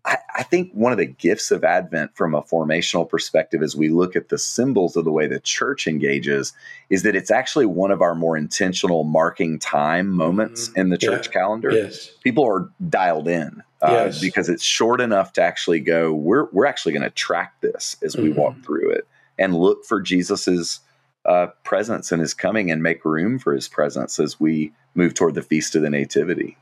I, 0.04 0.18
I, 0.36 0.42
think 0.44 0.70
one 0.72 0.92
of 0.92 0.98
the 0.98 1.06
gifts 1.06 1.50
of 1.50 1.64
Advent 1.64 2.16
from 2.16 2.34
a 2.34 2.42
formational 2.42 3.08
perspective, 3.08 3.62
as 3.62 3.74
we 3.74 3.88
look 3.88 4.14
at 4.14 4.28
the 4.28 4.38
symbols 4.38 4.94
of 4.94 5.04
the 5.04 5.10
way 5.10 5.26
the 5.26 5.40
church 5.40 5.88
engages, 5.88 6.52
is 6.88 7.02
that 7.02 7.16
it's 7.16 7.32
actually 7.32 7.66
one 7.66 7.90
of 7.90 8.00
our 8.00 8.14
more 8.14 8.36
intentional 8.36 9.02
marking 9.02 9.58
time 9.58 10.08
moments 10.08 10.68
mm-hmm. 10.68 10.80
in 10.80 10.88
the 10.90 10.98
church 10.98 11.26
yeah. 11.26 11.32
calendar. 11.32 11.72
Yes. 11.72 12.10
People 12.22 12.44
are 12.44 12.70
dialed 12.88 13.26
in 13.26 13.62
Uh, 13.82 13.90
Yes. 14.06 14.20
because 14.20 14.48
it's 14.48 14.62
short 14.64 15.00
enough 15.02 15.34
to 15.34 15.42
actually 15.42 15.80
go. 15.80 16.12
We're 16.14 16.46
we're 16.52 16.66
actually 16.66 16.92
going 16.92 17.02
to 17.02 17.10
track 17.10 17.60
this 17.60 17.96
as 18.02 18.16
we 18.16 18.30
Mhm. 18.30 18.36
walk 18.36 18.54
through 18.64 18.90
it 18.92 19.06
and 19.38 19.54
look 19.54 19.84
for 19.84 20.00
Jesus's 20.00 20.80
uh, 21.26 21.48
presence 21.64 22.12
and 22.12 22.20
his 22.20 22.32
coming, 22.34 22.70
and 22.70 22.82
make 22.82 23.04
room 23.04 23.38
for 23.38 23.52
his 23.52 23.66
presence 23.68 24.20
as 24.20 24.38
we 24.38 24.72
move 24.94 25.12
toward 25.12 25.34
the 25.34 25.42
feast 25.42 25.74
of 25.74 25.82
the 25.82 25.90
Nativity. 25.90 26.56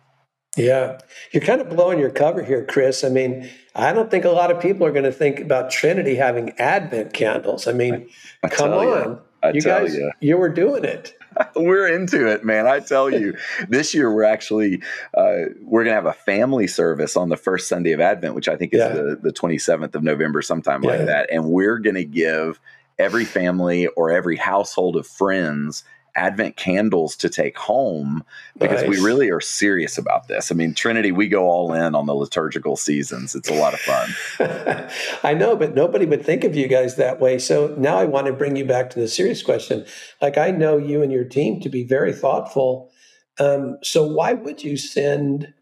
Yeah. 0.56 0.98
You're 1.32 1.42
kind 1.42 1.60
of 1.60 1.68
blowing 1.68 1.98
your 1.98 2.10
cover 2.10 2.42
here, 2.42 2.64
Kris. 2.64 3.04
I 3.04 3.10
mean, 3.10 3.50
I 3.74 3.92
don't 3.92 4.10
think 4.10 4.24
a 4.24 4.30
lot 4.30 4.50
of 4.50 4.60
people 4.60 4.86
are 4.86 4.92
going 4.92 5.04
to 5.04 5.12
think 5.12 5.38
about 5.40 5.70
Trinity 5.70 6.14
having 6.14 6.50
Advent 6.58 7.12
candles. 7.12 7.66
I 7.68 7.72
mean, 7.72 8.08
I 8.42 8.48
come 8.48 8.70
tell 8.70 8.84
ya. 8.84 8.90
on. 9.02 9.20
I 9.42 9.50
you 9.50 9.60
tell 9.60 9.80
guys, 9.80 9.94
you. 9.96 10.10
you 10.20 10.36
were 10.38 10.48
doing 10.48 10.84
it. 10.84 11.12
we're 11.56 11.86
into 11.88 12.26
it, 12.26 12.44
man. 12.44 12.66
I 12.66 12.80
tell 12.80 13.10
you, 13.10 13.36
this 13.68 13.94
year 13.94 14.12
we're 14.12 14.24
actually 14.24 14.82
uh, 15.16 15.46
we're 15.62 15.84
gonna 15.84 15.94
have 15.96 16.06
a 16.06 16.12
family 16.12 16.66
service 16.66 17.16
on 17.16 17.28
the 17.28 17.36
first 17.36 17.68
Sunday 17.68 17.92
of 17.92 18.00
Advent, 18.00 18.34
which 18.34 18.48
I 18.48 18.56
think 18.56 18.72
is 18.74 18.78
Yeah. 18.80 18.88
the 18.88 19.18
the 19.22 19.32
twenty 19.32 19.58
seventh 19.58 19.94
of 19.94 20.02
November, 20.02 20.42
sometime 20.42 20.82
Yeah. 20.82 20.90
like 20.90 21.06
that. 21.06 21.30
And 21.32 21.46
we're 21.46 21.78
gonna 21.78 22.04
give 22.04 22.60
every 22.98 23.24
family 23.24 23.86
or 23.88 24.10
every 24.10 24.36
household 24.36 24.96
of 24.96 25.06
friends 25.06 25.84
Advent 26.16 26.56
candles 26.56 27.16
to 27.16 27.28
take 27.28 27.58
home 27.58 28.24
because 28.58 28.86
we 28.88 29.00
really 29.00 29.30
are 29.30 29.40
serious 29.40 29.98
about 29.98 30.28
this. 30.28 30.52
I 30.52 30.54
mean, 30.54 30.74
Trinity, 30.74 31.12
we 31.12 31.28
go 31.28 31.48
all 31.48 31.72
in 31.72 31.94
on 31.94 32.06
the 32.06 32.14
liturgical 32.14 32.76
seasons. 32.76 33.34
It's 33.34 33.48
a 33.48 33.54
lot 33.54 33.74
of 33.74 33.80
fun. 33.80 34.90
I 35.24 35.34
know, 35.34 35.56
but 35.56 35.74
nobody 35.74 36.06
would 36.06 36.24
think 36.24 36.44
of 36.44 36.54
you 36.54 36.68
guys 36.68 36.96
that 36.96 37.20
way. 37.20 37.38
So 37.38 37.74
now 37.78 37.96
I 37.96 38.04
want 38.04 38.26
to 38.26 38.32
bring 38.32 38.56
you 38.56 38.64
back 38.64 38.90
to 38.90 39.00
the 39.00 39.08
serious 39.08 39.42
question. 39.42 39.84
Like, 40.22 40.38
I 40.38 40.50
know 40.50 40.76
you 40.76 41.02
and 41.02 41.12
your 41.12 41.24
team 41.24 41.60
to 41.60 41.68
be 41.68 41.84
very 41.84 42.12
thoughtful. 42.12 42.90
Um, 43.38 43.78
so 43.82 44.06
why 44.06 44.34
would 44.34 44.62
you 44.62 44.76
send 44.76 45.52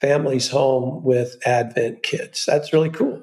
families 0.00 0.48
home 0.48 1.02
with 1.02 1.36
Advent 1.44 2.02
kits? 2.02 2.46
That's 2.46 2.72
really 2.72 2.90
cool. 2.90 3.22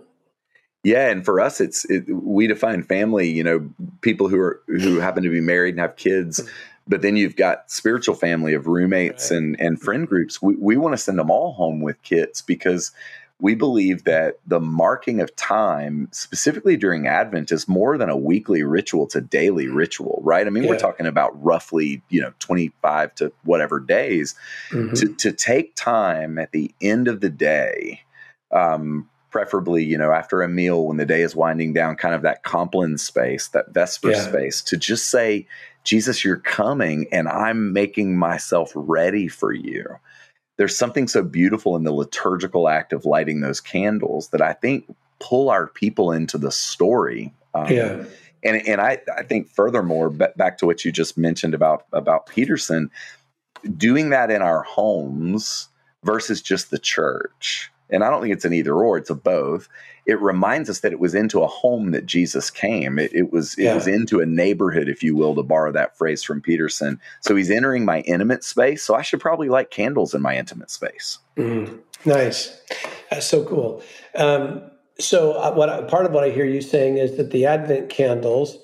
Yeah, 0.83 1.09
and 1.09 1.23
for 1.23 1.39
us, 1.39 1.61
it's 1.61 1.85
it, 1.85 2.03
we 2.09 2.45
define 2.45 2.83
family. 2.83 3.29
You 3.29 3.43
know, 3.43 3.69
people 4.01 4.27
who 4.27 4.37
are 4.37 4.61
who 4.67 4.99
happen 4.99 5.23
to 5.23 5.29
be 5.29 5.39
married 5.39 5.75
and 5.75 5.79
have 5.79 5.95
kids, 5.95 6.41
but 6.87 7.01
then 7.01 7.15
you've 7.15 7.35
got 7.35 7.69
spiritual 7.71 8.15
family 8.15 8.53
of 8.53 8.67
roommates 8.67 9.31
Right. 9.31 9.37
and 9.37 9.59
and 9.59 9.81
friend 9.81 10.07
groups. 10.07 10.41
We 10.41 10.55
we 10.55 10.77
want 10.77 10.93
to 10.93 10.97
send 10.97 11.17
them 11.19 11.31
all 11.31 11.53
home 11.53 11.81
with 11.81 12.01
kits 12.03 12.41
because 12.41 12.91
we 13.39 13.55
believe 13.55 14.05
that 14.05 14.35
the 14.47 14.59
marking 14.59 15.19
of 15.19 15.35
time, 15.35 16.07
specifically 16.11 16.77
during 16.77 17.07
Advent, 17.07 17.51
is 17.51 17.67
more 17.67 17.97
than 17.97 18.09
a 18.09 18.15
weekly 18.15 18.63
ritual; 18.63 19.05
it's 19.05 19.15
a 19.15 19.21
daily 19.21 19.67
ritual, 19.67 20.21
right? 20.23 20.47
I 20.47 20.49
mean, 20.49 20.65
we're 20.67 20.77
talking 20.77 21.07
about 21.07 21.31
roughly 21.43 22.01
you 22.09 22.21
know 22.21 22.31
twenty 22.39 22.71
five 22.81 23.13
to 23.15 23.31
whatever 23.43 23.79
days 23.79 24.35
Mhm. 24.71 24.97
to, 24.99 25.13
to 25.15 25.31
take 25.33 25.75
time 25.75 26.37
at 26.37 26.51
the 26.51 26.73
end 26.81 27.07
of 27.07 27.19
the 27.21 27.29
day, 27.29 28.01
um, 28.51 29.09
preferably, 29.31 29.83
you 29.83 29.97
know, 29.97 30.11
after 30.11 30.41
a 30.43 30.47
meal 30.47 30.85
when 30.85 30.97
the 30.97 31.05
day 31.05 31.21
is 31.21 31.35
winding 31.35 31.73
down, 31.73 31.95
kind 31.95 32.13
of 32.15 32.21
that 32.21 32.43
Compline 32.43 32.97
space, 32.99 33.47
that 33.49 33.73
Vesper 33.73 34.11
Yeah. 34.11 34.21
space, 34.29 34.61
to 34.61 34.77
just 34.77 35.09
say, 35.09 35.47
Jesus, 35.83 36.23
you're 36.23 36.37
coming 36.37 37.07
and 37.11 37.27
I'm 37.27 37.73
making 37.73 38.17
myself 38.17 38.71
ready 38.73 39.27
for 39.27 39.51
you. 39.53 39.85
There's 40.57 40.77
something 40.77 41.07
so 41.07 41.23
beautiful 41.23 41.75
in 41.75 41.83
the 41.83 41.91
liturgical 41.91 42.69
act 42.69 42.93
of 42.93 43.05
lighting 43.05 43.41
those 43.41 43.59
candles 43.59 44.29
that 44.29 44.41
I 44.41 44.53
think 44.53 44.85
pull 45.19 45.49
our 45.49 45.67
people 45.67 46.11
into 46.11 46.37
the 46.37 46.51
story. 46.51 47.33
Um, 47.53 47.71
Yeah. 47.71 48.05
and 48.43 48.67
and 48.67 48.81
I, 48.81 48.99
I 49.17 49.23
think 49.23 49.49
furthermore, 49.49 50.09
ba- 50.09 50.33
back 50.35 50.57
to 50.59 50.65
what 50.65 50.85
you 50.85 50.91
just 50.91 51.17
mentioned 51.17 51.53
about 51.53 51.85
about 51.91 52.27
Peterson, 52.27 52.91
doing 53.77 54.09
that 54.11 54.29
in 54.29 54.41
our 54.41 54.63
homes 54.63 55.69
versus 56.03 56.41
just 56.41 56.69
the 56.69 56.79
church. 56.79 57.71
And 57.89 58.03
I 58.03 58.09
don't 58.09 58.21
think 58.21 58.33
it's 58.33 58.45
an 58.45 58.53
either 58.53 58.73
or; 58.73 58.97
it's 58.97 59.09
a 59.09 59.15
both. 59.15 59.67
It 60.05 60.19
reminds 60.21 60.69
us 60.69 60.79
that 60.81 60.91
it 60.91 60.99
was 60.99 61.15
into 61.15 61.41
a 61.43 61.47
home 61.47 61.91
that 61.91 62.05
Jesus 62.05 62.49
came. 62.49 62.99
It, 62.99 63.13
it 63.13 63.31
was 63.31 63.53
it 63.57 63.63
Yeah. 63.65 63.75
was 63.75 63.87
into 63.87 64.19
a 64.19 64.25
neighborhood, 64.25 64.89
if 64.89 65.03
you 65.03 65.15
will, 65.15 65.35
to 65.35 65.43
borrow 65.43 65.71
that 65.71 65.97
phrase 65.97 66.23
from 66.23 66.41
Peterson. 66.41 66.99
So 67.21 67.35
he's 67.35 67.51
entering 67.51 67.85
my 67.85 68.01
intimate 68.01 68.43
space. 68.43 68.83
So 68.83 68.95
I 68.95 69.01
should 69.01 69.19
probably 69.21 69.49
light 69.49 69.69
candles 69.71 70.13
in 70.13 70.21
my 70.21 70.35
intimate 70.37 70.71
space. 70.71 71.19
Mhm. 71.37 71.79
Nice. 72.05 72.59
That's 73.09 73.25
so 73.25 73.43
cool. 73.45 73.81
Um, 74.15 74.69
so, 74.99 75.33
uh, 75.33 75.53
what 75.53 75.69
I, 75.69 75.81
part 75.83 76.05
of 76.05 76.11
what 76.11 76.23
I 76.23 76.29
hear 76.29 76.45
you 76.45 76.61
saying 76.61 76.97
is 76.97 77.17
that 77.17 77.31
the 77.31 77.45
Advent 77.45 77.89
candles 77.89 78.57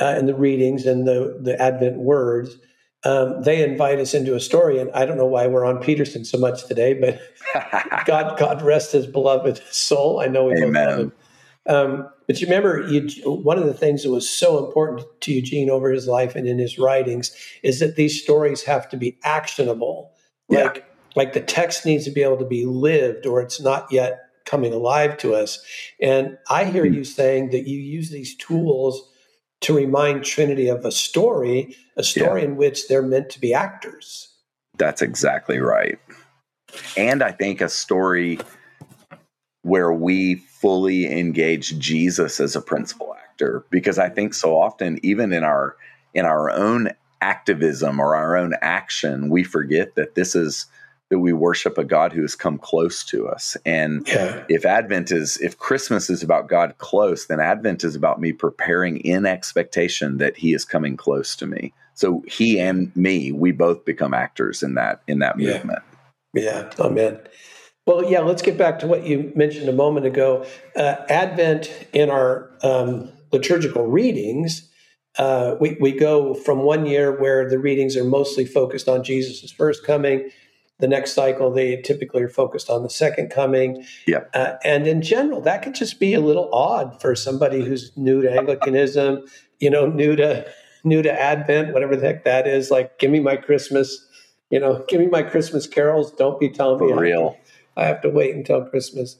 uh, 0.00 0.06
and 0.16 0.28
the 0.28 0.34
readings 0.34 0.86
and 0.86 1.06
the 1.06 1.38
the 1.40 1.60
Advent 1.60 1.98
words 1.98 2.56
um, 3.04 3.42
they 3.42 3.62
invite 3.62 3.98
us 3.98 4.14
into 4.14 4.34
a 4.34 4.40
story. 4.40 4.78
And 4.78 4.90
I 4.92 5.06
don't 5.06 5.16
know 5.16 5.26
why 5.26 5.46
we're 5.46 5.64
on 5.64 5.78
Peterson 5.80 6.24
so 6.24 6.38
much 6.38 6.66
today, 6.66 6.94
but 6.94 7.20
God 8.06 8.38
God 8.38 8.62
rest 8.62 8.92
his 8.92 9.06
beloved 9.06 9.62
soul. 9.72 10.20
I 10.20 10.26
know 10.26 10.44
we 10.46 10.54
Amen. 10.62 10.88
love 10.88 10.98
him. 10.98 11.12
Um, 11.66 12.10
but 12.26 12.40
you 12.40 12.46
remember, 12.46 12.86
you, 12.88 13.08
one 13.30 13.58
of 13.58 13.66
the 13.66 13.74
things 13.74 14.02
that 14.02 14.10
was 14.10 14.28
so 14.28 14.64
important 14.64 15.06
to 15.22 15.32
Eugene 15.32 15.70
over 15.70 15.90
his 15.90 16.06
life 16.06 16.34
and 16.34 16.46
in 16.48 16.58
his 16.58 16.78
writings 16.78 17.34
is 17.62 17.80
that 17.80 17.96
these 17.96 18.22
stories 18.22 18.62
have 18.64 18.88
to 18.90 18.96
be 18.96 19.18
actionable. 19.24 20.12
Yeah. 20.48 20.64
Like, 20.64 20.84
like 21.16 21.32
the 21.32 21.40
text 21.40 21.84
needs 21.86 22.04
to 22.04 22.10
be 22.10 22.22
able 22.22 22.38
to 22.38 22.46
be 22.46 22.66
lived, 22.66 23.26
or 23.26 23.40
it's 23.40 23.60
not 23.60 23.90
yet 23.90 24.20
coming 24.46 24.72
alive 24.72 25.16
to 25.18 25.34
us. 25.34 25.64
And 26.00 26.38
I 26.48 26.64
hear 26.64 26.86
Hmm. 26.86 26.94
you 26.94 27.04
saying 27.04 27.50
that 27.50 27.68
you 27.68 27.78
use 27.78 28.10
these 28.10 28.36
tools 28.36 29.09
to 29.62 29.76
remind 29.76 30.24
Trinity 30.24 30.68
of 30.68 30.84
a 30.84 30.92
story, 30.92 31.76
a 31.96 32.02
story 32.02 32.44
in 32.44 32.56
which 32.56 32.88
they're 32.88 33.02
meant 33.02 33.30
to 33.30 33.40
be 33.40 33.52
actors. 33.52 34.28
That's 34.78 35.02
exactly 35.02 35.58
right. 35.58 35.98
And 36.96 37.22
I 37.22 37.32
think 37.32 37.60
a 37.60 37.68
story 37.68 38.38
where 39.62 39.92
we 39.92 40.36
fully 40.36 41.10
engage 41.10 41.78
Jesus 41.78 42.40
as 42.40 42.56
a 42.56 42.62
principal 42.62 43.14
actor 43.14 43.64
because 43.70 43.98
I 43.98 44.08
think 44.08 44.34
so 44.34 44.58
often 44.58 44.98
even 45.02 45.32
in 45.32 45.44
our 45.44 45.76
in 46.14 46.24
our 46.24 46.50
own 46.50 46.90
activism 47.20 48.00
or 48.00 48.16
our 48.16 48.36
own 48.36 48.54
action 48.62 49.28
we 49.28 49.44
forget 49.44 49.94
that 49.94 50.14
this 50.14 50.34
is 50.34 50.66
that 51.10 51.18
we 51.18 51.32
worship 51.32 51.76
a 51.76 51.84
God 51.84 52.12
who 52.12 52.22
has 52.22 52.34
come 52.34 52.56
close 52.56 53.04
to 53.04 53.28
us 53.28 53.56
and 53.66 54.06
Yeah. 54.08 54.44
if 54.48 54.64
Advent 54.64 55.10
is, 55.10 55.36
if 55.38 55.58
Christmas 55.58 56.08
is 56.08 56.22
about 56.22 56.48
God 56.48 56.74
close, 56.78 57.26
then 57.26 57.40
Advent 57.40 57.84
is 57.84 57.94
about 57.94 58.20
me 58.20 58.32
preparing 58.32 58.98
in 58.98 59.26
expectation 59.26 60.18
that 60.18 60.36
He 60.36 60.54
is 60.54 60.64
coming 60.64 60.96
close 60.96 61.36
to 61.36 61.46
me. 61.46 61.72
So 61.94 62.22
He 62.26 62.58
and 62.58 62.94
me, 62.96 63.32
we 63.32 63.52
both 63.52 63.84
become 63.84 64.14
actors 64.14 64.62
in 64.62 64.74
that 64.74 65.02
in 65.06 65.18
that 65.18 65.38
Yeah. 65.38 65.54
movement. 65.54 65.82
Yeah, 66.32 66.70
amen. 66.78 67.18
Well, 67.86 68.08
yeah, 68.08 68.20
let's 68.20 68.42
get 68.42 68.56
back 68.56 68.78
to 68.80 68.86
what 68.86 69.04
you 69.04 69.32
mentioned 69.34 69.68
a 69.68 69.72
moment 69.72 70.06
ago. 70.06 70.46
Uh, 70.76 70.96
Advent 71.08 71.86
in 71.92 72.08
our 72.08 72.50
um, 72.62 73.10
liturgical 73.32 73.86
readings, 73.86 74.68
uh, 75.18 75.56
we, 75.60 75.76
we 75.80 75.90
go 75.90 76.34
from 76.34 76.60
one 76.62 76.86
year 76.86 77.20
where 77.20 77.48
the 77.48 77.58
readings 77.58 77.96
are 77.96 78.04
mostly 78.04 78.44
focused 78.44 78.88
on 78.88 79.02
Jesus' 79.02 79.50
first 79.50 79.84
coming. 79.84 80.30
The 80.80 80.88
next 80.88 81.12
cycle, 81.12 81.50
they 81.50 81.76
typically 81.82 82.22
are 82.22 82.28
focused 82.28 82.70
on 82.70 82.82
the 82.82 82.90
second 82.90 83.30
coming. 83.30 83.84
Yeah. 84.06 84.24
Uh, 84.34 84.54
and 84.64 84.86
in 84.86 85.02
general, 85.02 85.40
that 85.42 85.62
could 85.62 85.74
just 85.74 86.00
be 86.00 86.14
a 86.14 86.20
little 86.20 86.48
odd 86.52 87.00
for 87.00 87.14
somebody 87.14 87.64
who's 87.64 87.92
new 87.96 88.22
to 88.22 88.30
Anglicanism, 88.30 89.24
you 89.58 89.70
know, 89.70 89.86
new 89.86 90.16
to 90.16 90.50
new 90.82 91.02
to 91.02 91.12
Advent, 91.12 91.74
whatever 91.74 91.94
the 91.94 92.06
heck 92.06 92.24
that 92.24 92.46
is. 92.46 92.70
Like, 92.70 92.98
give 92.98 93.10
me 93.10 93.20
my 93.20 93.36
Christmas, 93.36 94.06
you 94.48 94.58
know, 94.58 94.84
give 94.88 94.98
me 94.98 95.06
my 95.06 95.22
Christmas 95.22 95.66
carols. 95.66 96.10
Don't 96.12 96.40
be 96.40 96.48
telling 96.48 96.80
me 96.80 96.92
For 96.92 97.04
I 97.04 97.08
have 97.08 97.18
to- 97.18 97.36
I 97.76 97.84
have 97.86 98.00
to 98.02 98.08
wait 98.10 98.34
until 98.34 98.64
Christmas. 98.64 99.18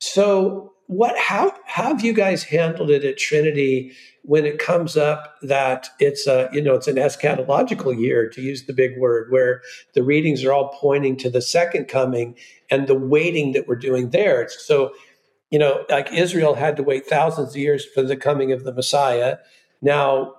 So, 0.00 0.72
what? 0.86 1.16
How, 1.18 1.52
how 1.64 1.88
have 1.88 2.04
you 2.04 2.12
guys 2.12 2.44
handled 2.44 2.90
it 2.90 3.04
at 3.04 3.18
Trinity 3.18 3.92
when 4.22 4.44
it 4.44 4.58
comes 4.58 4.96
up 4.96 5.36
that 5.40 5.88
it's 6.00 6.26
a 6.26 6.48
you 6.52 6.60
know 6.60 6.74
it's 6.74 6.88
an 6.88 6.96
eschatological 6.96 7.98
year 7.98 8.28
to 8.28 8.42
use 8.42 8.66
the 8.66 8.72
big 8.72 8.98
word, 8.98 9.30
where 9.30 9.62
the 9.94 10.02
readings 10.02 10.44
are 10.44 10.52
all 10.52 10.76
pointing 10.80 11.16
to 11.16 11.30
the 11.30 11.40
second 11.40 11.86
coming 11.86 12.36
and 12.70 12.88
the 12.88 12.94
waiting 12.94 13.52
that 13.52 13.68
we're 13.68 13.76
doing 13.76 14.10
there. 14.10 14.42
It's 14.42 14.66
so 14.66 14.92
you 15.50 15.58
know 15.58 15.84
like 15.88 16.12
Israel 16.12 16.54
had 16.54 16.76
to 16.76 16.82
wait 16.82 17.06
thousands 17.06 17.50
of 17.50 17.56
years 17.56 17.84
for 17.84 18.02
the 18.02 18.16
coming 18.16 18.52
of 18.52 18.64
the 18.64 18.72
Messiah. 18.72 19.38
Now 19.80 20.34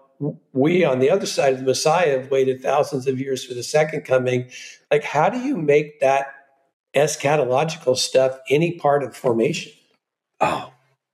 we 0.54 0.84
on 0.84 1.00
the 1.00 1.10
other 1.10 1.26
side 1.26 1.54
of 1.54 1.60
the 1.60 1.66
Messiah 1.66 2.20
have 2.20 2.32
waited 2.32 2.62
thousands 2.62 3.08
of 3.08 3.20
years 3.20 3.46
for 3.46 3.54
the 3.54 3.64
second 3.64 4.02
coming. 4.02 4.50
Like, 4.92 5.04
how 5.04 5.30
do 5.30 5.40
you 5.40 5.58
make 5.58 6.00
that 6.00 6.28
eschatological 6.96 7.96
stuff 7.96 8.38
any 8.50 8.78
part 8.78 9.04
of 9.04 9.16
formation? 9.16 9.72
Oh, 10.40 10.72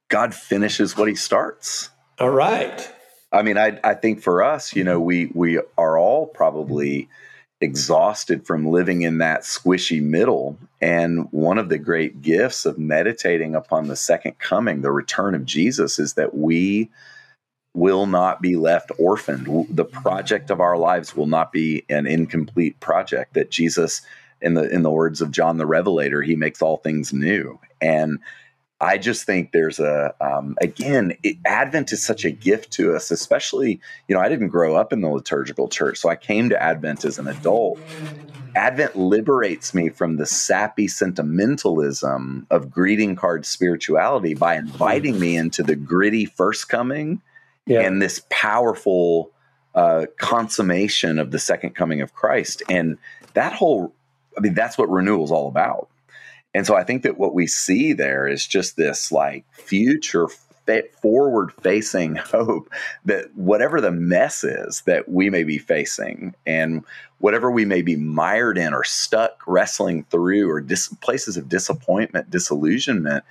God 0.10 0.34
finishes 0.34 0.98
what 0.98 1.08
He 1.08 1.16
starts. 1.16 1.90
All 2.20 2.30
right. 2.30 2.90
I 3.32 3.42
mean, 3.42 3.58
I 3.58 3.80
I 3.84 3.96
think 3.96 4.22
for 4.22 4.44
us, 4.44 4.76
you 4.76 4.84
know, 4.84 5.00
we 5.00 5.32
we 5.34 5.60
are 5.78 5.98
all 5.98 6.28
probably 6.28 7.10
exhausted 7.62 8.46
from 8.46 8.68
living 8.68 9.04
in 9.04 9.20
that 9.20 9.42
squishy 9.42 10.02
middle. 10.02 10.58
And 10.82 11.28
one 11.32 11.58
of 11.58 11.70
the 11.70 11.78
great 11.78 12.22
gifts 12.22 12.66
of 12.66 12.78
meditating 12.78 13.56
upon 13.56 13.88
the 13.88 13.96
second 13.96 14.38
coming, 14.38 14.82
the 14.82 14.92
return 14.92 15.34
of 15.34 15.46
Jesus, 15.46 15.98
is 15.98 16.14
that 16.14 16.36
we 16.36 16.90
will 17.74 18.06
not 18.06 18.42
be 18.42 18.56
left 18.56 18.92
orphaned. 19.00 19.68
The 19.70 19.86
project 19.86 20.52
of 20.52 20.60
our 20.60 20.78
lives 20.78 21.16
will 21.16 21.26
not 21.26 21.52
be 21.52 21.86
an 21.90 22.06
incomplete 22.06 22.80
project, 22.80 23.34
that 23.34 23.50
Jesus 23.50 24.02
in 24.42 24.54
the 24.54 24.70
in 24.70 24.84
the 24.84 24.92
words 24.92 25.22
of 25.22 25.32
John 25.32 25.58
the 25.58 25.66
Revelator, 25.66 26.22
he 26.22 26.36
makes 26.36 26.62
all 26.62 26.78
things 26.78 27.14
new. 27.14 27.60
And 27.82 28.20
I 28.84 28.98
just 28.98 29.26
think 29.26 29.54
there's 29.54 29.80
a 29.80 30.14
um, 30.20 30.58
again, 30.62 31.16
it, 31.24 31.38
Advent 31.46 31.94
is 31.94 32.04
such 32.04 32.26
a 32.26 32.32
gift 32.32 32.72
to 32.74 32.96
us, 32.96 33.12
especially 33.12 33.80
you 34.08 34.16
know 34.16 34.22
I 34.22 34.28
didn't 34.28 34.50
grow 34.50 34.76
up 34.76 34.92
in 34.92 35.02
the 35.02 35.10
liturgical 35.10 35.70
church, 35.70 35.98
so 35.98 36.10
I 36.10 36.16
came 36.16 36.50
to 36.50 36.62
Advent 36.62 37.06
as 37.06 37.18
an 37.18 37.28
adult. 37.28 37.80
Advent 38.56 38.96
liberates 38.96 39.74
me 39.74 39.90
from 39.90 40.18
the 40.18 40.26
sappy 40.26 40.88
sentimentalism 40.88 42.46
of 42.52 42.70
greeting 42.70 43.16
card 43.16 43.46
spirituality 43.46 44.36
by 44.36 44.56
inviting 44.56 45.20
me 45.20 45.38
into 45.38 45.64
the 45.64 45.76
gritty 45.76 46.26
first 46.26 46.70
coming 46.70 47.22
yeah. 47.66 47.82
and 47.82 48.02
this 48.02 48.24
powerful 48.30 49.32
uh, 49.74 50.06
consummation 50.18 51.18
of 51.18 51.32
the 51.32 51.40
second 51.40 51.72
coming 51.72 52.02
of 52.02 52.14
Christ. 52.14 52.62
And 52.70 52.98
that 53.34 53.54
whole, 53.54 53.92
I 54.38 54.42
mean, 54.42 54.54
that's 54.54 54.78
what 54.78 54.90
renewal 54.90 55.24
is 55.24 55.32
all 55.32 55.48
about. 55.48 55.90
And 56.54 56.68
so 56.68 56.76
I 56.76 56.84
think 56.84 57.04
that 57.04 57.18
what 57.18 57.34
we 57.34 57.48
see 57.48 57.94
there 57.94 58.28
is 58.28 58.46
just 58.46 58.78
this 58.78 59.12
like 59.12 59.46
future 59.52 60.28
forward 61.02 61.52
facing 61.62 62.16
hope 62.16 62.70
that 63.06 63.34
whatever 63.36 63.82
the 63.82 63.92
mess 63.92 64.44
is 64.44 64.82
that 64.86 65.10
we 65.10 65.30
may 65.30 65.44
be 65.44 65.58
facing 65.58 66.34
and 66.46 66.84
whatever 67.20 67.52
we 67.52 67.66
may 67.66 67.82
be 67.82 67.96
mired 67.96 68.58
in 68.58 68.74
or 68.74 68.84
stuck 68.84 69.42
wrestling 69.46 70.06
through 70.10 70.50
or 70.50 70.62
dis- 70.62 70.90
places 71.02 71.38
of 71.38 71.50
disappointment, 71.50 72.30
disillusionment, 72.30 73.24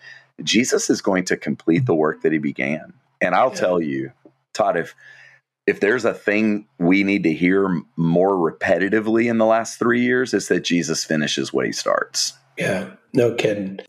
Jesus 0.43 0.91
is 0.91 1.01
going 1.01 1.25
to 1.25 1.37
complete 1.37 1.87
the 1.87 1.95
work 1.95 2.23
that 2.23 2.33
he 2.33 2.39
began. 2.39 2.93
And 3.21 3.35
I'll 3.35 3.51
yeah. 3.51 3.61
tell 3.61 3.81
you, 3.81 4.13
Todd, 4.53 4.77
if 4.77 4.95
if 5.65 5.79
there's 5.79 6.05
a 6.05 6.13
thing 6.13 6.67
we 6.79 7.05
need 7.05 7.23
to 7.23 7.33
hear 7.33 7.83
more 7.97 8.35
repetitively 8.35 9.31
in 9.31 9.39
the 9.39 9.47
last 9.47 9.79
three 9.79 10.03
years, 10.03 10.35
it's 10.35 10.49
that 10.49 10.65
Jesus 10.65 11.05
finishes 11.05 11.53
what 11.53 11.67
he 11.67 11.73
starts. 11.73 12.33
Yeah, 12.59 12.91
no 13.15 13.35
kidding. 13.35 13.81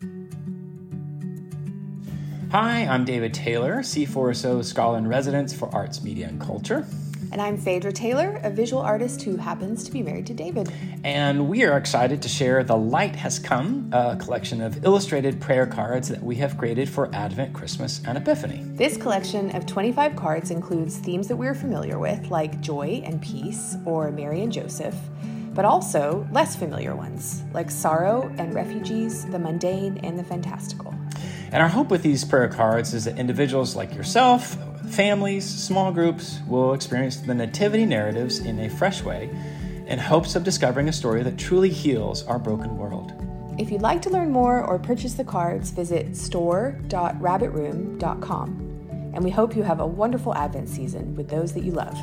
Hi, 2.50 2.86
I'm 2.86 3.04
David 3.04 3.34
Taylor, 3.34 3.80
C4SO 3.80 4.64
Scholar 4.64 4.96
in 4.98 5.06
Residence 5.06 5.52
for 5.52 5.68
Arts, 5.74 6.02
Media, 6.02 6.28
and 6.28 6.40
Culture. 6.40 6.86
And 7.30 7.42
I'm 7.42 7.58
Phaedra 7.58 7.92
Taylor, 7.92 8.40
a 8.42 8.50
visual 8.50 8.80
artist 8.80 9.22
who 9.22 9.36
happens 9.36 9.84
to 9.84 9.92
be 9.92 10.02
married 10.02 10.26
to 10.28 10.34
David. 10.34 10.72
And 11.02 11.48
we 11.48 11.64
are 11.64 11.76
excited 11.76 12.22
to 12.22 12.28
share 12.28 12.62
The 12.62 12.76
Light 12.76 13.16
Has 13.16 13.38
Come, 13.38 13.90
a 13.92 14.16
collection 14.16 14.60
of 14.60 14.84
illustrated 14.84 15.40
prayer 15.40 15.66
cards 15.66 16.08
that 16.08 16.22
we 16.22 16.36
have 16.36 16.56
created 16.56 16.88
for 16.88 17.12
Advent, 17.14 17.52
Christmas, 17.52 18.00
and 18.06 18.16
Epiphany. 18.16 18.62
This 18.64 18.96
collection 18.96 19.54
of 19.56 19.66
25 19.66 20.14
cards 20.16 20.50
includes 20.50 20.96
themes 20.98 21.28
that 21.28 21.36
we're 21.36 21.56
familiar 21.56 21.98
with, 21.98 22.30
like 22.30 22.60
joy 22.60 23.02
and 23.04 23.20
peace, 23.20 23.76
or 23.84 24.10
Mary 24.12 24.42
and 24.42 24.52
Joseph, 24.52 24.96
but 25.54 25.64
also 25.64 26.28
less 26.32 26.56
familiar 26.56 26.94
ones, 26.94 27.42
like 27.52 27.70
sorrow 27.70 28.32
and 28.38 28.54
refugees, 28.54 29.24
the 29.26 29.38
mundane, 29.38 29.98
and 29.98 30.18
the 30.18 30.24
fantastical. 30.24 30.94
And 31.52 31.62
our 31.62 31.68
hope 31.68 31.90
with 31.90 32.02
these 32.02 32.24
prayer 32.24 32.48
cards 32.48 32.94
is 32.94 33.04
that 33.04 33.18
individuals 33.18 33.76
like 33.76 33.94
yourself, 33.94 34.56
families, 34.88 35.44
small 35.44 35.92
groups 35.92 36.40
will 36.48 36.72
experience 36.74 37.18
the 37.18 37.34
nativity 37.34 37.86
narratives 37.86 38.40
in 38.40 38.58
a 38.60 38.68
fresh 38.68 39.02
way 39.02 39.30
in 39.86 39.98
hopes 39.98 40.34
of 40.34 40.44
discovering 40.44 40.88
a 40.88 40.92
story 40.92 41.22
that 41.22 41.38
truly 41.38 41.68
heals 41.68 42.26
our 42.26 42.38
broken 42.38 42.76
world. 42.76 43.12
If 43.58 43.70
you'd 43.70 43.82
like 43.82 44.02
to 44.02 44.10
learn 44.10 44.32
more 44.32 44.64
or 44.64 44.80
purchase 44.80 45.14
the 45.14 45.22
cards, 45.22 45.70
visit 45.70 46.16
store.rabbitroom.com. 46.16 48.74
And 49.14 49.22
we 49.22 49.30
hope 49.30 49.54
you 49.54 49.62
have 49.62 49.78
a 49.78 49.86
wonderful 49.86 50.34
Advent 50.34 50.68
season 50.68 51.14
with 51.14 51.28
those 51.28 51.52
that 51.52 51.62
you 51.62 51.70
love. 51.70 51.96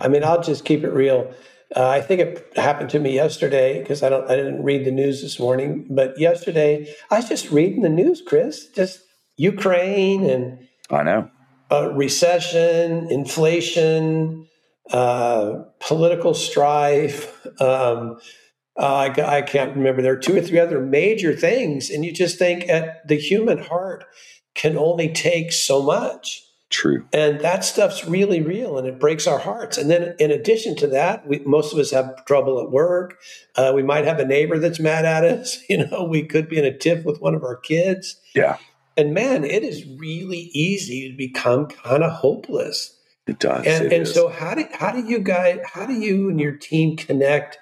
I 0.00 0.06
mean, 0.06 0.22
I'll 0.22 0.42
just 0.42 0.64
keep 0.64 0.84
it 0.84 0.90
real. 0.90 1.34
Uh, 1.74 1.88
I 1.88 2.00
think 2.00 2.20
it 2.20 2.52
happened 2.56 2.90
to 2.90 3.00
me 3.00 3.14
yesterday 3.14 3.80
because 3.80 4.02
I 4.02 4.08
don't 4.08 4.30
I 4.30 4.36
didn't 4.36 4.62
read 4.62 4.84
the 4.84 4.92
news 4.92 5.22
this 5.22 5.40
morning, 5.40 5.86
but 5.90 6.18
yesterday 6.18 6.94
I 7.10 7.16
was 7.16 7.28
just 7.28 7.50
reading 7.50 7.82
the 7.82 7.88
news, 7.88 8.22
Kris, 8.24 8.68
just 8.68 9.00
Ukraine 9.36 10.28
and 10.30 10.68
I 10.90 11.02
know. 11.02 11.30
Uh, 11.70 11.92
recession, 11.92 13.10
inflation, 13.10 14.46
uh, 14.90 15.64
political 15.80 16.34
strife. 16.34 17.44
Um, 17.60 18.18
uh, 18.78 19.10
I, 19.16 19.38
I, 19.38 19.42
can't 19.42 19.74
remember. 19.76 20.02
There 20.02 20.12
are 20.12 20.18
two 20.18 20.36
or 20.36 20.40
three 20.40 20.58
other 20.58 20.80
major 20.80 21.32
things, 21.32 21.90
and 21.90 22.04
you 22.04 22.12
just 22.12 22.38
think 22.38 22.68
at 22.68 23.06
the 23.08 23.16
human 23.16 23.58
heart 23.58 24.04
can 24.54 24.76
only 24.76 25.12
take 25.12 25.52
so 25.52 25.82
much. 25.82 26.42
True. 26.74 27.06
And 27.12 27.40
that 27.42 27.64
stuff's 27.64 28.04
really 28.04 28.42
real, 28.42 28.76
and 28.78 28.88
it 28.88 28.98
breaks 28.98 29.28
our 29.28 29.38
hearts. 29.38 29.78
And 29.78 29.88
then, 29.88 30.16
in 30.18 30.32
addition 30.32 30.74
to 30.78 30.88
that, 30.88 31.24
we, 31.24 31.38
most 31.46 31.72
of 31.72 31.78
us 31.78 31.92
have 31.92 32.24
trouble 32.24 32.60
at 32.60 32.72
work. 32.72 33.20
Uh, 33.54 33.70
we 33.72 33.84
might 33.84 34.04
have 34.04 34.18
a 34.18 34.24
neighbor 34.24 34.58
that's 34.58 34.80
mad 34.80 35.04
at 35.04 35.22
us. 35.22 35.58
You 35.68 35.86
know, 35.86 36.04
we 36.04 36.24
could 36.24 36.48
be 36.48 36.58
in 36.58 36.64
a 36.64 36.76
tiff 36.76 37.04
with 37.04 37.20
one 37.20 37.36
of 37.36 37.44
our 37.44 37.56
kids. 37.56 38.20
Yeah. 38.34 38.58
And 38.96 39.14
man, 39.14 39.44
it 39.44 39.62
is 39.62 39.86
really 39.98 40.50
easy 40.52 41.08
to 41.08 41.16
become 41.16 41.66
kind 41.66 42.02
of 42.02 42.10
hopeless. 42.10 42.98
It 43.28 43.38
does. 43.38 43.64
And, 43.64 43.86
it 43.86 43.92
and 43.92 44.08
so 44.08 44.28
how 44.28 44.54
do 44.54 44.66
how 44.72 44.90
do 44.90 45.00
you 45.00 45.20
guys 45.20 45.60
how 45.64 45.86
do 45.86 45.94
you 45.94 46.28
and 46.28 46.40
your 46.40 46.56
team 46.56 46.96
connect? 46.96 47.56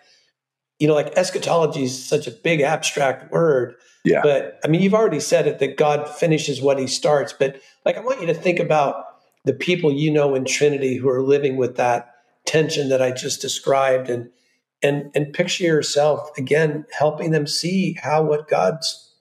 You 0.78 0.88
know, 0.88 0.94
like 0.94 1.16
eschatology 1.18 1.84
is 1.84 2.02
such 2.02 2.26
a 2.26 2.30
big 2.30 2.62
abstract 2.62 3.30
word. 3.30 3.74
Yeah. 4.04 4.20
But 4.22 4.58
I 4.64 4.68
mean, 4.68 4.82
you've 4.82 4.94
already 4.94 5.20
said 5.20 5.46
it 5.46 5.58
that 5.60 5.76
God 5.76 6.08
finishes 6.08 6.60
what 6.60 6.78
He 6.78 6.86
starts. 6.86 7.32
But 7.32 7.60
like, 7.84 7.96
I 7.96 8.00
want 8.00 8.20
you 8.20 8.26
to 8.26 8.34
think 8.34 8.58
about 8.58 9.04
the 9.44 9.52
people 9.52 9.92
you 9.92 10.10
know 10.10 10.34
in 10.34 10.44
Trinity 10.44 10.96
who 10.96 11.08
are 11.08 11.22
living 11.22 11.56
with 11.56 11.76
that 11.76 12.14
tension 12.44 12.88
that 12.88 13.02
I 13.02 13.12
just 13.12 13.40
described, 13.40 14.10
and 14.10 14.30
and 14.82 15.10
and 15.14 15.32
picture 15.32 15.64
yourself 15.64 16.36
again 16.36 16.86
helping 16.98 17.30
them 17.30 17.46
see 17.46 17.96
how 18.02 18.22
what 18.22 18.48
God's 18.48 19.12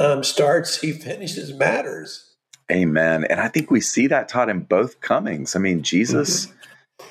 um, 0.00 0.24
starts, 0.24 0.80
he 0.80 0.92
finishes 0.92 1.52
matters. 1.52 2.34
Amen. 2.72 3.24
And 3.28 3.40
I 3.40 3.48
think 3.48 3.70
we 3.70 3.80
see 3.80 4.06
that 4.06 4.28
taught 4.28 4.48
in 4.48 4.60
both 4.60 5.00
comings. 5.00 5.54
I 5.54 5.58
mean, 5.58 5.82
Jesus 5.82 6.46
mm-hmm. 6.46 7.06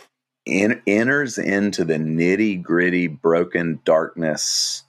in, 0.45 0.81
enters 0.87 1.37
into 1.37 1.85
the 1.85 1.95
nitty 1.95 2.61
gritty, 2.61 3.07
broken 3.07 3.79
darkness, 3.85 4.83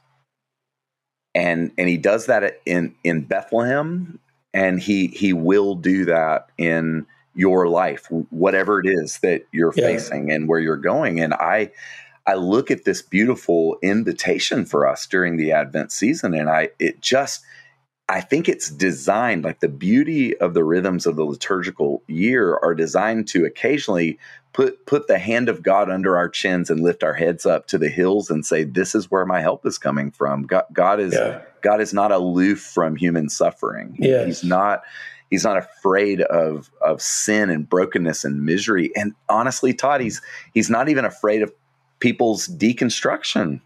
and 1.35 1.71
and 1.79 1.89
he 1.89 1.97
does 1.97 2.27
that 2.27 2.61
in 2.67 2.95
in 3.05 3.23
Bethlehem, 3.23 4.19
and 4.53 4.81
he 4.81 5.09
he 5.09 5.33
will 5.33 5.75
do 5.75 6.05
that 6.07 6.49
in 6.59 7.07
your 7.35 7.69
life, 7.69 8.07
whatever 8.31 8.81
it 8.81 8.87
is 8.87 9.19
that 9.21 9.47
you're 9.53 9.73
yeah. 9.77 9.87
facing 9.87 10.31
and 10.31 10.49
where 10.49 10.59
you're 10.59 10.77
going. 10.77 11.21
And 11.21 11.35
I 11.35 11.71
I 12.27 12.35
look 12.35 12.71
at 12.71 12.85
this 12.85 13.03
beautiful 13.03 13.79
invitation 13.83 14.65
for 14.65 14.87
us 14.87 15.07
during 15.07 15.37
the 15.37 15.53
Advent 15.53 15.93
season, 15.93 16.35
and 16.35 16.51
I 16.51 16.71
it 16.79 17.01
just 17.01 17.43
I 18.11 18.21
think 18.21 18.49
it's 18.49 18.69
designed 18.69 19.45
like 19.45 19.61
the 19.61 19.69
beauty 19.69 20.37
of 20.39 20.53
the 20.53 20.65
rhythms 20.65 21.07
of 21.07 21.15
the 21.15 21.25
liturgical 21.25 22.03
year 22.09 22.59
are 22.61 22.75
designed 22.75 23.29
to 23.29 23.45
occasionally 23.45 24.19
put 24.53 24.85
put 24.85 25.07
the 25.07 25.19
hand 25.19 25.49
of 25.49 25.63
God 25.63 25.89
under 25.89 26.17
our 26.17 26.29
chins 26.29 26.71
and 26.71 26.81
lift 26.81 27.05
our 27.05 27.15
heads 27.15 27.47
up 27.47 27.69
to 27.69 27.79
the 27.79 27.89
hills 27.89 28.29
and 28.29 28.45
say, 28.45 28.65
"This 28.65 28.97
is 28.97 29.13
where 29.13 29.25
my 29.25 29.41
help 29.41 29.65
is 29.65 29.79
coming 29.79 30.11
from." 30.11 30.43
God, 30.43 30.65
God 30.73 30.99
is 30.99 31.15
yeah. 31.15 31.43
God 31.63 31.81
is 31.81 31.95
not 31.95 32.11
aloof 32.11 32.61
from 32.61 32.97
human 32.97 33.29
suffering. 33.29 33.97
Yes. 33.99 34.27
He's 34.27 34.45
not 34.45 34.83
he's 35.31 35.45
not 35.45 35.57
afraid 35.57 36.21
of 36.23 36.69
of 36.81 37.01
sin 37.01 37.49
and 37.49 37.69
brokenness 37.69 38.25
and 38.25 38.45
misery. 38.45 38.91
And 38.97 39.15
honestly, 39.29 39.73
Todd, 39.73 40.01
he's 40.01 40.21
he's 40.53 40.69
not 40.69 40.89
even 40.89 41.05
afraid 41.05 41.43
of 41.43 41.53
people's 42.01 42.49
deconstruction. 42.49 43.61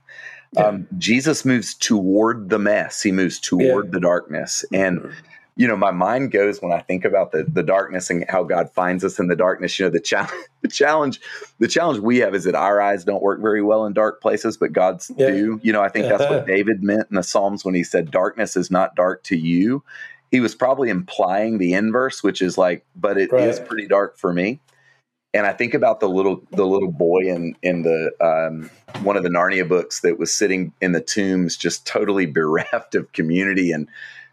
Yeah. 0.55 0.67
Um, 0.67 0.87
Jesus 0.99 1.45
moves 1.45 1.75
toward 1.75 2.51
the 2.51 2.59
mess. 2.59 3.03
He 3.03 3.12
moves 3.12 3.38
toward 3.38 3.87
yeah. 3.87 3.90
the 3.93 4.01
darkness. 4.01 4.64
And, 4.73 5.01
mm-hmm. 5.01 5.11
you 5.57 5.67
know, 5.67 5.77
my 5.77 5.90
mind 5.90 6.31
goes 6.31 6.61
when 6.61 6.73
I 6.73 6.81
think 6.81 7.05
about 7.05 7.33
the, 7.33 7.45
the 7.45 7.62
darkness 7.62 8.11
and 8.11 8.25
how 8.29 8.45
God 8.45 8.71
finds 8.73 9.05
us 9.05 9.19
in 9.19 9.29
the 9.29 9.37
darkness. 9.37 9.79
You 9.79 9.87
know, 9.87 9.90
the 9.90 10.01
challenge, 10.01 10.33
the 10.62 10.69
challenge, 10.69 11.21
the 11.59 11.69
challenge 11.69 12.01
we 12.01 12.19
have 12.19 12.35
is 12.35 12.45
that 12.45 12.55
our 12.55 12.81
eyes 12.81 13.05
don't 13.05 13.23
work 13.23 13.40
very 13.40 13.62
well 13.62 13.85
in 13.85 13.93
dark 13.93 14.21
places, 14.21 14.57
but 14.57 14.73
God's 14.73 15.11
yeah. 15.17 15.31
do. 15.31 15.61
You 15.62 15.73
know, 15.73 15.83
I 15.83 15.88
think 15.88 16.07
that's 16.09 16.29
what 16.31 16.47
David 16.47 16.83
meant 16.83 17.09
in 17.11 17.17
the 17.17 17.23
Psalms 17.23 17.64
when 17.64 17.75
he 17.75 17.85
said, 17.85 18.11
darkness 18.11 18.57
is 18.57 18.71
not 18.71 18.95
dark 18.95 19.23
to 19.25 19.37
you. 19.37 19.83
He 20.31 20.40
was 20.40 20.55
probably 20.55 20.90
implying 20.90 21.59
the 21.59 21.75
inverse, 21.75 22.23
which 22.23 22.43
is 22.43 22.59
like, 22.59 22.85
but 22.97 23.17
it 23.19 23.31
right. 23.31 23.49
is 23.49 23.61
pretty 23.61 23.87
dark 23.87 24.19
for 24.19 24.33
me 24.33 24.61
and 25.35 25.47
I 25.47 25.53
think 25.53 25.75
about 25.75 25.99
the 25.99 26.09
little 26.09 26.42
the 26.53 26.64
little 26.64 26.92
boy 26.92 27.23
in 27.27 27.57
in 27.62 27.83
the 27.83 28.12
um, 28.20 28.70
one 29.05 29.16
of 29.16 29.25
the 29.25 29.29
Narnia 29.29 29.68
books 29.68 30.01
that 30.01 30.18
was 30.18 30.33
sitting 30.33 30.73
in 30.81 30.92
the 30.92 31.01
tombs, 31.01 31.57
just 31.57 31.87
totally 31.87 32.25
bereft 32.33 32.94
of 32.94 33.12
community 33.12 33.73
and 33.73 33.88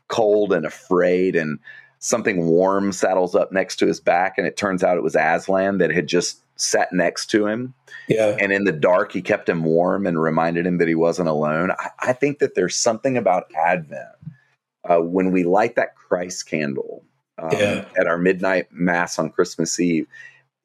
cold 0.07 0.53
and 0.53 0.65
afraid, 0.65 1.35
and 1.35 1.59
something 1.99 2.45
warm 2.45 2.91
saddles 2.91 3.35
up 3.35 3.51
next 3.51 3.77
to 3.77 3.87
his 3.87 3.99
back, 3.99 4.37
and 4.37 4.45
it 4.45 4.55
turns 4.55 4.83
out 4.83 4.97
it 4.97 5.03
was 5.03 5.15
Aslan 5.15 5.79
that 5.79 5.91
had 5.91 6.07
just 6.07 6.43
sat 6.55 6.93
next 6.93 7.31
to 7.31 7.47
him. 7.47 7.73
Yeah, 8.07 8.37
and 8.39 8.53
in 8.53 8.65
the 8.65 8.71
dark, 8.71 9.11
he 9.11 9.23
kept 9.23 9.49
him 9.49 9.63
warm 9.63 10.05
and 10.05 10.21
reminded 10.21 10.67
him 10.67 10.77
that 10.77 10.87
he 10.87 10.95
wasn't 10.95 11.29
alone. 11.29 11.71
I, 11.71 11.89
I 11.99 12.13
think 12.13 12.37
that 12.39 12.53
there's 12.53 12.75
something 12.75 13.17
about 13.17 13.51
Advent 13.55 14.07
uh, 14.87 14.99
when 14.99 15.31
we 15.31 15.43
light 15.45 15.75
that 15.77 15.95
Christ 15.95 16.47
candle 16.47 17.03
um, 17.39 17.49
yeah. 17.53 17.85
at 17.97 18.05
our 18.05 18.19
midnight 18.19 18.67
mass 18.71 19.17
on 19.17 19.31
Christmas 19.31 19.79
Eve 19.79 20.05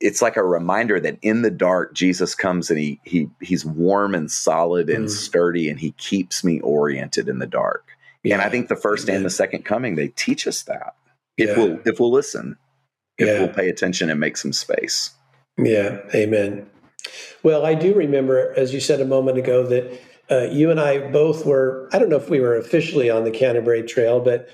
it's 0.00 0.20
like 0.20 0.37
a 0.37 0.44
reminder 0.44 1.00
that 1.00 1.18
in 1.22 1.42
the 1.42 1.50
dark 1.50 1.94
Jesus 1.94 2.35
comes 2.35 2.70
and 2.70 2.78
he 2.78 3.00
he 3.04 3.28
he's 3.40 3.64
warm 3.64 4.14
and 4.14 4.30
solid 4.30 4.90
and 4.90 5.06
mm. 5.06 5.11
sturdy 5.11 5.70
and 5.70 5.80
he 5.80 5.92
keeps 5.92 6.44
me 6.44 6.61
oriented 6.61 7.28
in 7.28 7.38
the 7.38 7.46
dark. 7.46 7.88
Yeah. 8.22 8.35
And 8.35 8.42
I 8.42 8.48
think 8.48 8.68
the 8.68 8.76
first 8.76 9.09
and 9.09 9.24
the 9.24 9.30
second 9.30 9.64
coming 9.64 9.94
they 9.94 10.09
teach 10.09 10.46
us 10.46 10.62
that. 10.64 10.94
If 11.37 11.50
yeah. 11.50 11.56
we'll 11.56 11.80
if 11.87 12.00
we'll 12.00 12.12
listen, 12.12 12.56
if 13.18 13.26
yeah. 13.26 13.38
we'll 13.38 13.48
pay 13.48 13.68
attention 13.68 14.11
and 14.11 14.20
make 14.20 14.37
some 14.37 14.52
space. 14.52 15.12
Yeah, 15.59 16.00
amen. 16.14 16.68
Well, 17.42 17.64
I 17.64 17.74
do 17.74 17.94
remember 17.94 18.52
as 18.56 18.74
you 18.74 18.80
said 18.80 19.00
a 19.00 19.06
moment 19.06 19.38
ago 19.38 19.66
that 19.66 20.00
uh, 20.30 20.48
you 20.50 20.70
and 20.70 20.80
I 20.80 21.11
both 21.11 21.46
were 21.46 21.88
I 21.92 21.98
don't 21.98 22.11
know 22.11 22.16
if 22.16 22.28
we 22.28 22.40
were 22.40 22.56
officially 22.56 23.09
on 23.09 23.24
the 23.24 23.30
Canterbury 23.30 23.82
Trail, 23.82 24.20
but 24.20 24.50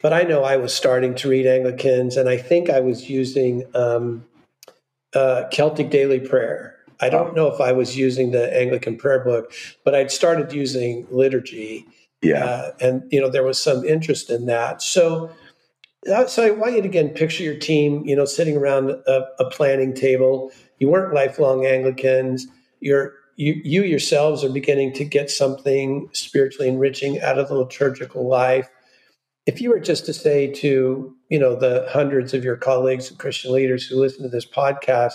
but 0.00 0.12
I 0.12 0.22
know 0.22 0.42
I 0.42 0.56
was 0.56 0.74
starting 0.74 1.14
to 1.16 1.28
read 1.28 1.46
Anglicans 1.46 2.16
and 2.16 2.28
I 2.28 2.38
think 2.38 2.70
I 2.70 2.80
was 2.80 3.08
using 3.08 3.64
um, 3.74 4.24
uh, 5.14 5.44
Celtic 5.50 5.90
Daily 5.90 6.20
Prayer. 6.20 6.76
I 7.00 7.08
don't 7.08 7.34
know 7.34 7.46
if 7.46 7.60
I 7.60 7.72
was 7.72 7.96
using 7.96 8.30
the 8.30 8.54
Anglican 8.54 8.96
prayer 8.96 9.24
book, 9.24 9.52
but 9.84 9.94
I'd 9.94 10.10
started 10.10 10.52
using 10.52 11.06
liturgy. 11.10 11.86
Yeah. 12.22 12.44
Uh, 12.44 12.72
and, 12.80 13.02
you 13.10 13.20
know, 13.20 13.30
there 13.30 13.42
was 13.42 13.60
some 13.62 13.84
interest 13.84 14.28
in 14.28 14.44
that. 14.46 14.82
So, 14.82 15.30
uh, 16.12 16.26
so 16.26 16.44
I 16.44 16.50
want 16.50 16.74
you 16.74 16.82
to 16.82 16.88
again 16.88 17.08
picture 17.08 17.42
your 17.42 17.56
team, 17.56 18.04
you 18.04 18.14
know, 18.14 18.26
sitting 18.26 18.56
around 18.56 18.90
a, 18.90 19.26
a 19.38 19.48
planning 19.50 19.94
table. 19.94 20.52
You 20.78 20.90
weren't 20.90 21.14
lifelong 21.14 21.64
Anglicans. 21.64 22.46
You're, 22.80 23.14
you, 23.36 23.60
you 23.64 23.82
yourselves 23.82 24.44
are 24.44 24.50
beginning 24.50 24.92
to 24.94 25.04
get 25.04 25.30
something 25.30 26.10
spiritually 26.12 26.68
enriching 26.68 27.20
out 27.22 27.38
of 27.38 27.48
the 27.48 27.54
liturgical 27.54 28.28
life. 28.28 28.68
If 29.50 29.60
you 29.60 29.70
were 29.70 29.80
just 29.80 30.06
to 30.06 30.12
say 30.12 30.46
to 30.46 31.12
you 31.28 31.38
know 31.38 31.56
the 31.56 31.86
hundreds 31.90 32.34
of 32.34 32.44
your 32.44 32.56
colleagues 32.56 33.10
and 33.10 33.18
Christian 33.18 33.52
leaders 33.52 33.84
who 33.84 33.96
listen 33.96 34.22
to 34.22 34.28
this 34.28 34.46
podcast, 34.46 35.14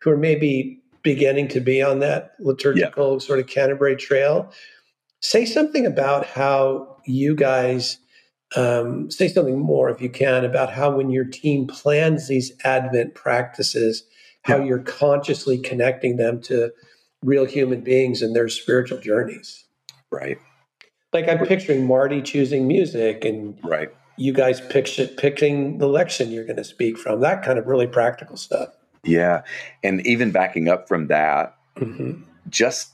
who 0.00 0.10
are 0.10 0.18
maybe 0.18 0.82
beginning 1.02 1.48
to 1.48 1.60
be 1.60 1.80
on 1.80 2.00
that 2.00 2.32
liturgical 2.40 3.14
yeah. 3.14 3.18
sort 3.18 3.38
of 3.38 3.46
Canterbury 3.46 3.96
trail, 3.96 4.52
say 5.20 5.46
something 5.46 5.86
about 5.86 6.26
how 6.26 6.98
you 7.06 7.34
guys 7.34 7.96
um, 8.54 9.10
say 9.10 9.28
something 9.28 9.58
more 9.58 9.88
if 9.88 10.02
you 10.02 10.10
can 10.10 10.44
about 10.44 10.70
how 10.70 10.94
when 10.94 11.08
your 11.08 11.24
team 11.24 11.66
plans 11.66 12.28
these 12.28 12.52
Advent 12.64 13.14
practices, 13.14 14.04
how 14.42 14.58
yeah. 14.58 14.64
you're 14.64 14.82
consciously 14.82 15.56
connecting 15.56 16.16
them 16.16 16.42
to 16.42 16.70
real 17.22 17.46
human 17.46 17.80
beings 17.80 18.20
and 18.20 18.36
their 18.36 18.50
spiritual 18.50 18.98
journeys. 18.98 19.64
Right. 20.10 20.38
Like 21.12 21.28
I'm 21.28 21.44
picturing 21.46 21.86
Marty 21.86 22.22
choosing 22.22 22.68
music 22.68 23.24
and 23.24 23.58
right. 23.64 23.92
you 24.16 24.32
guys 24.32 24.60
picture, 24.60 25.06
picking 25.06 25.78
the 25.78 25.88
lection 25.88 26.30
you're 26.30 26.44
going 26.44 26.56
to 26.56 26.64
speak 26.64 26.98
from, 26.98 27.20
that 27.20 27.42
kind 27.42 27.58
of 27.58 27.66
really 27.66 27.86
practical 27.86 28.36
stuff. 28.36 28.68
Yeah. 29.02 29.42
And 29.82 30.06
even 30.06 30.30
backing 30.30 30.68
up 30.68 30.86
from 30.86 31.08
that, 31.08 31.56
mm-hmm. 31.76 32.22
just 32.48 32.92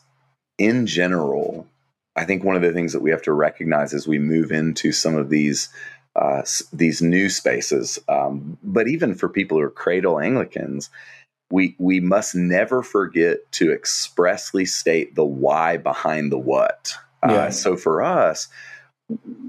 in 0.59 0.87
general, 0.87 1.67
I 2.15 2.25
think 2.25 2.43
one 2.43 2.57
of 2.57 2.63
the 2.63 2.73
things 2.73 2.93
that 2.93 3.03
we 3.03 3.11
have 3.11 3.23
to 3.23 3.33
recognize 3.33 3.93
as 3.93 4.09
we 4.09 4.19
move 4.19 4.51
into 4.51 4.93
some 4.93 5.17
of 5.17 5.29
these 5.29 5.69
uh, 6.17 6.43
these 6.73 7.03
new 7.03 7.29
spaces, 7.29 7.99
um, 8.09 8.57
but 8.63 8.89
even 8.89 9.15
for 9.15 9.29
people 9.29 9.59
who 9.59 9.65
are 9.65 9.71
cradle 9.71 10.19
Anglicans, 10.19 10.89
we 11.51 11.77
we 11.79 12.01
must 12.01 12.35
never 12.35 12.83
forget 12.83 13.53
to 13.53 13.71
expressly 13.71 14.65
state 14.65 15.15
the 15.15 15.27
why 15.27 15.77
behind 15.77 16.33
the 16.33 16.39
what. 16.39 16.95
Uh, 17.23 17.33
yeah. 17.33 17.39
Uh, 17.39 17.51
so 17.51 17.77
for 17.77 18.03
us, 18.03 18.49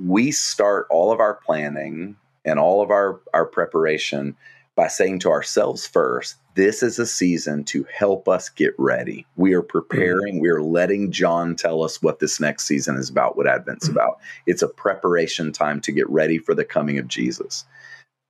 we 0.05 0.31
start 0.31 0.87
all 0.89 1.11
of 1.11 1.19
our 1.19 1.35
planning 1.35 2.15
and 2.45 2.59
all 2.59 2.81
of 2.81 2.91
our, 2.91 3.19
our 3.33 3.45
preparation 3.45 4.35
by 4.75 4.87
saying 4.87 5.19
to 5.19 5.29
ourselves 5.29 5.87
first, 5.87 6.35
this 6.53 6.81
is 6.83 6.99
a 6.99 7.05
season 7.05 7.63
to 7.63 7.85
help 7.91 8.27
us 8.27 8.49
get 8.49 8.73
ready. 8.77 9.25
We 9.35 9.53
are 9.53 9.61
preparing, 9.61 10.35
mm-hmm. 10.35 10.41
we 10.41 10.49
are 10.49 10.61
letting 10.61 11.11
John 11.11 11.55
tell 11.55 11.83
us 11.83 12.01
what 12.01 12.19
this 12.19 12.39
next 12.39 12.65
season 12.67 12.95
is 12.95 13.09
about, 13.09 13.35
what 13.35 13.47
Advent's 13.47 13.87
mm-hmm. 13.87 13.97
about. 13.97 14.19
It's 14.45 14.61
a 14.61 14.67
preparation 14.67 15.51
time 15.51 15.81
to 15.81 15.91
get 15.91 16.09
ready 16.09 16.37
for 16.37 16.53
the 16.53 16.63
coming 16.63 16.99
of 16.99 17.07
Jesus, 17.07 17.65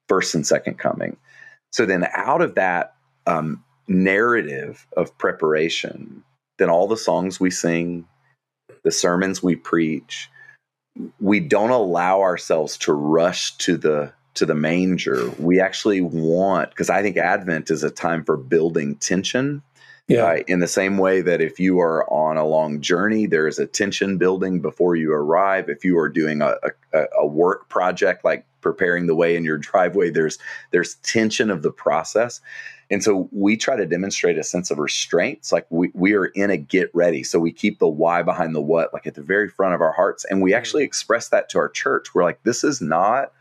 first 0.07 0.33
and 0.35 0.47
second 0.47 0.77
coming. 0.77 1.17
So 1.71 1.85
then, 1.85 2.07
out 2.13 2.41
of 2.41 2.55
that 2.55 2.95
um, 3.27 3.63
narrative 3.89 4.87
of 4.95 5.17
preparation, 5.17 6.23
then 6.59 6.69
all 6.69 6.87
the 6.87 6.97
songs 6.97 7.39
we 7.39 7.51
sing, 7.51 8.05
the 8.83 8.91
sermons 8.91 9.41
we 9.43 9.55
preach, 9.55 10.29
we 11.19 11.39
don't 11.39 11.69
allow 11.69 12.21
ourselves 12.21 12.77
to 12.79 12.93
rush 12.93 13.55
to 13.57 13.77
the 13.77 14.13
to 14.35 14.45
the 14.45 14.55
manger. 14.55 15.29
We 15.39 15.59
actually 15.59 16.01
want 16.01 16.69
because 16.69 16.89
I 16.89 17.01
think 17.01 17.17
Advent 17.17 17.71
is 17.71 17.83
a 17.83 17.89
time 17.89 18.23
for 18.23 18.37
building 18.37 18.95
tension. 18.95 19.63
Yeah. 20.07 20.23
Uh, 20.23 20.37
in 20.47 20.59
the 20.59 20.67
same 20.67 20.97
way 20.97 21.19
that 21.19 21.41
if 21.41 21.59
you 21.59 21.81
are 21.81 22.09
on 22.09 22.37
a 22.37 22.45
long 22.45 22.79
journey, 22.79 23.25
there 23.25 23.45
is 23.45 23.59
a 23.59 23.65
tension 23.65 24.17
building 24.17 24.61
before 24.61 24.95
you 24.95 25.11
arrive. 25.11 25.67
If 25.67 25.83
you 25.83 25.97
are 25.99 26.07
doing 26.07 26.41
a, 26.41 26.55
a, 26.93 27.05
a 27.19 27.27
work 27.27 27.67
project 27.67 28.23
like 28.23 28.45
preparing 28.61 29.07
the 29.07 29.15
way 29.15 29.35
in 29.35 29.43
your 29.43 29.57
driveway, 29.57 30.09
there's 30.09 30.37
there's 30.71 30.95
tension 30.95 31.51
of 31.51 31.61
the 31.61 31.71
process. 31.71 32.39
And 32.89 33.03
so 33.03 33.27
we 33.31 33.57
try 33.57 33.75
to 33.75 33.85
demonstrate 33.85 34.37
a 34.37 34.43
sense 34.43 34.71
of 34.71 34.77
restraint. 34.77 35.39
It's 35.39 35.51
like 35.51 35.67
we, 35.69 35.91
we 35.93 36.13
are 36.13 36.27
in 36.27 36.49
a 36.49 36.57
get 36.57 36.89
ready. 36.93 37.23
So 37.23 37.37
we 37.37 37.51
keep 37.51 37.79
the 37.79 37.87
why 37.87 38.23
behind 38.23 38.55
the 38.55 38.61
what, 38.61 38.93
like 38.93 39.05
at 39.05 39.15
the 39.15 39.21
very 39.21 39.49
front 39.49 39.75
of 39.75 39.81
our 39.81 39.91
hearts. 39.91 40.25
And 40.25 40.41
we 40.41 40.53
actually 40.53 40.83
mm-hmm. 40.83 40.87
express 40.87 41.29
that 41.29 41.49
to 41.49 41.59
our 41.59 41.69
church. 41.69 42.15
We're 42.15 42.23
like, 42.23 42.41
this 42.43 42.63
is 42.63 42.81
not, 42.81 43.33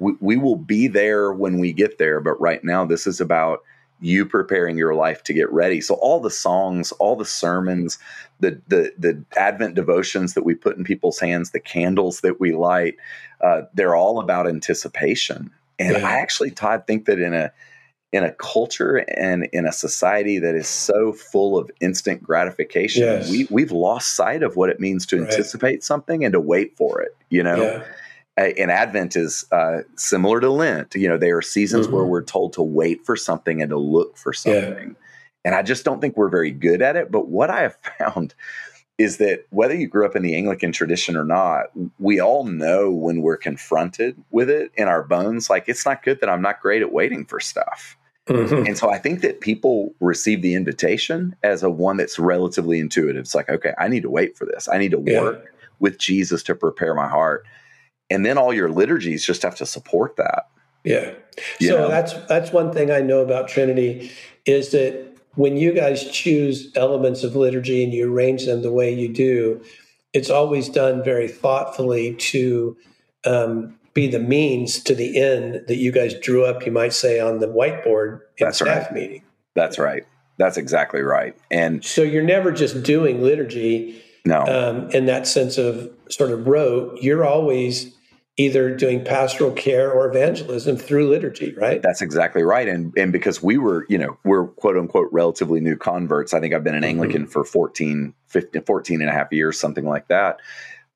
we, 0.00 0.14
we 0.20 0.36
will 0.36 0.56
be 0.56 0.88
there 0.88 1.32
when 1.32 1.60
we 1.60 1.72
get 1.72 1.98
there. 1.98 2.20
But 2.20 2.40
right 2.40 2.64
now, 2.64 2.84
this 2.84 3.06
is 3.06 3.20
about 3.20 3.60
you 4.00 4.24
preparing 4.24 4.78
your 4.78 4.94
life 4.94 5.22
to 5.24 5.34
get 5.34 5.52
ready. 5.52 5.80
So 5.80 5.94
all 5.96 6.20
the 6.20 6.30
songs, 6.30 6.90
all 6.92 7.16
the 7.16 7.24
sermons, 7.24 7.98
the 8.40 8.60
the 8.66 8.92
the 8.98 9.22
Advent 9.36 9.74
devotions 9.74 10.32
that 10.32 10.42
we 10.42 10.54
put 10.54 10.78
in 10.78 10.84
people's 10.84 11.20
hands, 11.20 11.50
the 11.50 11.60
candles 11.60 12.22
that 12.22 12.40
we 12.40 12.52
light, 12.52 12.96
uh, 13.42 13.62
they're 13.74 13.94
all 13.94 14.18
about 14.18 14.48
anticipation. 14.48 15.50
And 15.78 15.98
yeah. 15.98 16.08
I 16.08 16.12
actually, 16.12 16.50
Todd, 16.50 16.86
think 16.86 17.04
that 17.04 17.20
in 17.20 17.34
a 17.34 17.52
in 18.12 18.24
a 18.24 18.32
culture 18.32 18.96
and 19.16 19.48
in 19.52 19.66
a 19.66 19.72
society 19.72 20.38
that 20.38 20.54
is 20.54 20.66
so 20.66 21.12
full 21.12 21.56
of 21.56 21.70
instant 21.80 22.22
gratification, 22.22 23.02
yes. 23.04 23.30
we, 23.30 23.46
we've 23.50 23.72
lost 23.72 24.16
sight 24.16 24.42
of 24.42 24.56
what 24.56 24.68
it 24.68 24.80
means 24.80 25.06
to 25.06 25.20
right. 25.20 25.30
anticipate 25.30 25.84
something 25.84 26.24
and 26.24 26.32
to 26.32 26.40
wait 26.40 26.76
for 26.76 27.00
it, 27.00 27.16
you 27.28 27.42
know? 27.42 27.62
Yeah. 27.62 27.84
And 28.36 28.70
Advent 28.70 29.16
is 29.16 29.44
uh, 29.52 29.80
similar 29.96 30.40
to 30.40 30.50
Lent. 30.50 30.94
You 30.94 31.08
know, 31.08 31.18
there 31.18 31.36
are 31.36 31.42
seasons 31.42 31.86
mm-hmm. 31.86 31.96
where 31.96 32.04
we're 32.04 32.24
told 32.24 32.54
to 32.54 32.62
wait 32.62 33.04
for 33.04 33.14
something 33.14 33.60
and 33.60 33.68
to 33.70 33.76
look 33.76 34.16
for 34.16 34.32
something. 34.32 34.88
Yeah. 34.88 34.94
And 35.44 35.54
I 35.54 35.62
just 35.62 35.84
don't 35.84 36.00
think 36.00 36.16
we're 36.16 36.30
very 36.30 36.50
good 36.50 36.80
at 36.80 36.96
it. 36.96 37.10
But 37.12 37.28
what 37.28 37.50
I 37.50 37.62
have 37.62 37.76
found 37.98 38.34
is 38.98 39.18
that 39.18 39.46
whether 39.50 39.74
you 39.74 39.88
grew 39.88 40.04
up 40.04 40.16
in 40.16 40.22
the 40.22 40.34
Anglican 40.34 40.72
tradition 40.72 41.16
or 41.16 41.24
not, 41.24 41.66
we 41.98 42.20
all 42.20 42.44
know 42.44 42.90
when 42.90 43.22
we're 43.22 43.36
confronted 43.36 44.22
with 44.30 44.50
it 44.50 44.70
in 44.74 44.88
our 44.88 45.02
bones, 45.02 45.48
like 45.48 45.64
it's 45.68 45.86
not 45.86 46.02
good 46.02 46.20
that 46.20 46.28
I'm 46.28 46.42
not 46.42 46.60
great 46.60 46.82
at 46.82 46.92
waiting 46.92 47.24
for 47.24 47.40
stuff. 47.40 47.96
Mm-hmm. 48.30 48.66
And 48.66 48.78
so 48.78 48.90
I 48.90 48.98
think 48.98 49.22
that 49.22 49.40
people 49.40 49.92
receive 49.98 50.40
the 50.40 50.54
invitation 50.54 51.34
as 51.42 51.62
a 51.62 51.70
one 51.70 51.96
that's 51.96 52.18
relatively 52.18 52.78
intuitive. 52.78 53.20
It's 53.20 53.34
like, 53.34 53.48
okay, 53.48 53.72
I 53.78 53.88
need 53.88 54.02
to 54.02 54.10
wait 54.10 54.36
for 54.36 54.46
this. 54.46 54.68
I 54.68 54.78
need 54.78 54.92
to 54.92 55.02
yeah. 55.04 55.20
work 55.20 55.54
with 55.80 55.98
Jesus 55.98 56.42
to 56.44 56.54
prepare 56.54 56.94
my 56.94 57.08
heart. 57.08 57.44
And 58.08 58.24
then 58.24 58.38
all 58.38 58.52
your 58.52 58.70
liturgies 58.70 59.24
just 59.24 59.42
have 59.42 59.56
to 59.56 59.66
support 59.66 60.16
that. 60.16 60.48
Yeah. 60.84 61.12
You 61.58 61.68
so 61.68 61.78
know? 61.78 61.88
that's 61.88 62.14
that's 62.26 62.52
one 62.52 62.72
thing 62.72 62.90
I 62.90 63.00
know 63.00 63.20
about 63.20 63.48
Trinity 63.48 64.10
is 64.46 64.70
that 64.70 65.16
when 65.34 65.56
you 65.56 65.72
guys 65.72 66.08
choose 66.10 66.72
elements 66.76 67.22
of 67.22 67.36
liturgy 67.36 67.84
and 67.84 67.92
you 67.92 68.12
arrange 68.12 68.46
them 68.46 68.62
the 68.62 68.72
way 68.72 68.92
you 68.92 69.08
do, 69.08 69.62
it's 70.12 70.30
always 70.30 70.68
done 70.68 71.04
very 71.04 71.28
thoughtfully 71.28 72.14
to 72.14 72.76
um, 73.24 73.78
be 73.94 74.06
the 74.06 74.20
means 74.20 74.82
to 74.84 74.94
the 74.94 75.20
end 75.20 75.64
that 75.66 75.76
you 75.76 75.92
guys 75.92 76.14
drew 76.14 76.44
up, 76.44 76.64
you 76.64 76.72
might 76.72 76.92
say, 76.92 77.20
on 77.20 77.38
the 77.38 77.46
whiteboard 77.46 78.20
in 78.38 78.46
That's 78.46 78.58
staff 78.58 78.86
right. 78.86 78.92
meeting. 78.92 79.22
That's 79.54 79.78
right. 79.78 80.04
That's 80.38 80.56
exactly 80.56 81.02
right. 81.02 81.36
And 81.50 81.84
so 81.84 82.02
you're 82.02 82.22
never 82.22 82.52
just 82.52 82.82
doing 82.82 83.22
liturgy. 83.22 84.02
No. 84.24 84.42
Um, 84.42 84.90
in 84.90 85.06
that 85.06 85.26
sense 85.26 85.58
of 85.58 85.90
sort 86.08 86.30
of 86.30 86.46
rote, 86.46 86.98
you're 87.02 87.24
always 87.24 87.94
either 88.36 88.74
doing 88.74 89.04
pastoral 89.04 89.50
care 89.50 89.90
or 89.92 90.08
evangelism 90.08 90.76
through 90.76 91.10
liturgy, 91.10 91.52
right? 91.54 91.82
That's 91.82 92.00
exactly 92.00 92.42
right. 92.42 92.68
And 92.68 92.96
and 92.96 93.12
because 93.12 93.42
we 93.42 93.58
were, 93.58 93.84
you 93.88 93.98
know, 93.98 94.16
we're 94.24 94.46
quote 94.46 94.78
unquote 94.78 95.08
relatively 95.12 95.60
new 95.60 95.76
converts. 95.76 96.32
I 96.32 96.40
think 96.40 96.54
I've 96.54 96.64
been 96.64 96.74
an 96.74 96.82
mm-hmm. 96.82 96.88
Anglican 96.88 97.26
for 97.26 97.44
14, 97.44 98.14
15, 98.28 98.62
14 98.62 99.00
and 99.00 99.10
a 99.10 99.12
half 99.12 99.30
years, 99.32 99.58
something 99.58 99.84
like 99.84 100.08
that 100.08 100.38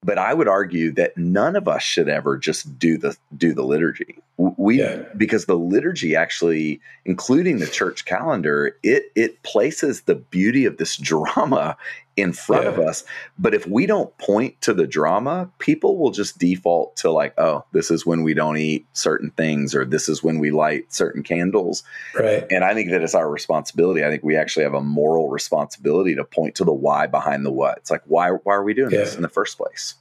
but 0.05 0.19
I 0.19 0.35
would 0.35 0.49
argue 0.49 0.93
that 0.93 1.17
none 1.17 1.57
of 1.57 1.67
us 1.67 1.83
should 1.83 2.09
ever 2.09 2.37
just 2.37 2.79
do 2.79 2.99
the 2.99 3.17
do 3.37 3.55
the 3.55 3.65
liturgy. 3.65 4.19
We 4.37 4.81
yeah. 4.81 5.05
because 5.17 5.47
the 5.47 5.57
liturgy 5.57 6.17
actually, 6.17 6.81
including 7.05 7.59
the 7.59 7.69
church 7.69 8.05
calendar, 8.05 8.77
it 8.83 9.05
it 9.15 9.43
places 9.45 10.03
the 10.03 10.17
beauty 10.17 10.65
of 10.65 10.77
this 10.77 10.97
drama 11.01 11.77
in 12.17 12.33
front 12.33 12.65
yeah. 12.65 12.71
of 12.71 12.79
us. 12.79 13.05
But 13.39 13.55
if 13.55 13.67
we 13.67 13.87
don't 13.87 14.17
point 14.19 14.61
to 14.63 14.73
the 14.73 14.87
drama, 14.87 15.51
people 15.59 15.99
will 15.99 16.11
just 16.11 16.39
default 16.39 16.97
to 16.99 17.11
like, 17.11 17.35
oh, 17.39 17.65
this 17.73 17.91
is 17.91 18.07
when 18.07 18.23
we 18.23 18.35
don't 18.35 18.57
eat 18.57 18.87
certain 18.93 19.31
things 19.31 19.75
or 19.75 19.85
this 19.85 20.09
is 20.09 20.23
when 20.23 20.39
we 20.39 20.51
light 20.51 20.93
certain 20.93 21.23
candles. 21.23 21.83
Right. 22.15 22.47
And 22.51 22.65
I 22.65 22.75
think 22.75 22.91
that 22.91 23.03
it's 23.03 23.15
our 23.15 23.29
responsibility. 23.29 24.05
I 24.05 24.11
think 24.11 24.23
we 24.23 24.37
actually 24.37 24.65
have 24.65 24.75
a 24.75 24.81
moral 24.81 25.29
responsibility 25.29 26.15
to 26.15 26.25
point 26.25 26.55
to 26.57 26.65
the 26.65 26.73
why 26.73 27.07
behind 27.07 27.45
the 27.45 27.53
what. 27.53 27.79
It's 27.79 27.91
like, 27.91 28.03
why, 28.07 28.31
why 28.31 28.55
are 28.55 28.65
we 28.65 28.75
doing 28.75 28.91
yeah. 28.91 28.99
this 28.99 29.17
in 29.17 29.23
the 29.23 29.29
first 29.29 29.59
place? 29.59 29.95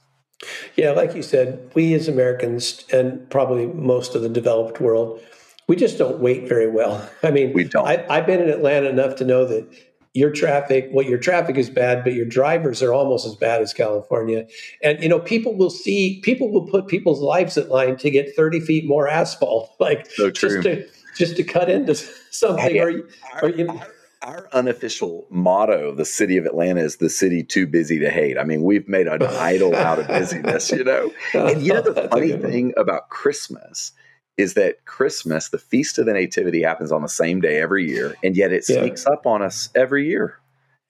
Yeah, 0.76 0.90
like 0.90 1.14
you 1.14 1.22
said, 1.22 1.70
we 1.74 1.94
as 1.94 2.08
Americans 2.08 2.84
and 2.92 3.28
probably 3.30 3.66
most 3.66 4.14
of 4.14 4.22
the 4.22 4.28
developed 4.28 4.80
world, 4.80 5.20
we 5.68 5.76
just 5.76 5.98
don't 5.98 6.18
wait 6.18 6.48
very 6.48 6.70
well. 6.70 7.08
I 7.22 7.30
mean, 7.30 7.52
we 7.52 7.64
don't. 7.64 7.86
I, 7.86 8.04
I've 8.08 8.26
been 8.26 8.40
in 8.40 8.48
Atlanta 8.48 8.88
enough 8.88 9.16
to 9.16 9.24
know 9.24 9.44
that 9.46 9.66
your 10.14 10.30
traffic, 10.30 10.88
well, 10.92 11.04
your 11.04 11.18
traffic 11.18 11.56
is 11.56 11.68
bad, 11.68 12.04
but 12.04 12.14
your 12.14 12.24
drivers 12.24 12.82
are 12.82 12.92
almost 12.92 13.26
as 13.26 13.34
bad 13.34 13.60
as 13.60 13.72
California. 13.74 14.46
And 14.82 15.02
you 15.02 15.08
know, 15.08 15.18
people 15.18 15.56
will 15.56 15.70
see, 15.70 16.20
people 16.22 16.52
will 16.52 16.66
put 16.66 16.86
people's 16.86 17.20
lives 17.20 17.58
at 17.58 17.68
line 17.68 17.96
to 17.98 18.10
get 18.10 18.34
30 18.36 18.60
feet 18.60 18.86
more 18.86 19.08
asphalt, 19.08 19.74
like 19.80 20.08
so 20.10 20.30
just 20.30 20.62
to 20.62 20.88
just 21.16 21.36
to 21.36 21.44
cut 21.44 21.68
into 21.68 21.94
something. 22.30 22.64
Hey, 22.64 22.78
or, 22.78 23.08
or 23.42 23.50
you 23.50 23.64
know, 23.64 23.80
our, 24.24 24.48
unofficial 24.52 25.26
motto, 25.30 25.94
the 25.94 26.04
city 26.04 26.36
of 26.36 26.46
Atlanta, 26.46 26.80
is 26.80 26.96
the 26.96 27.10
city 27.10 27.42
too 27.42 27.66
busy 27.66 27.98
to 27.98 28.10
hate. 28.10 28.38
I 28.38 28.44
mean, 28.44 28.62
we've 28.62 28.88
made 28.88 29.06
an 29.06 29.22
idol 29.22 29.74
out 29.74 29.98
of 29.98 30.08
busyness, 30.08 30.70
you 30.70 30.84
know. 30.84 31.12
And 31.34 31.62
you 31.62 31.72
know 31.72 31.82
the 31.82 32.08
funny 32.10 32.32
thing 32.32 32.72
about 32.76 33.08
Christmas 33.10 33.92
is 34.36 34.54
that 34.54 34.84
Christmas, 34.84 35.50
the 35.50 35.58
Feast 35.58 35.98
of 35.98 36.06
the 36.06 36.12
Nativity, 36.12 36.62
happens 36.62 36.90
on 36.90 37.02
the 37.02 37.08
same 37.08 37.40
day 37.40 37.60
every 37.60 37.88
year, 37.88 38.16
and 38.24 38.36
yet 38.36 38.52
it 38.52 38.64
sneaks 38.64 39.04
yeah. 39.06 39.12
up 39.12 39.26
on 39.26 39.42
us 39.42 39.68
every 39.74 40.08
year. 40.08 40.38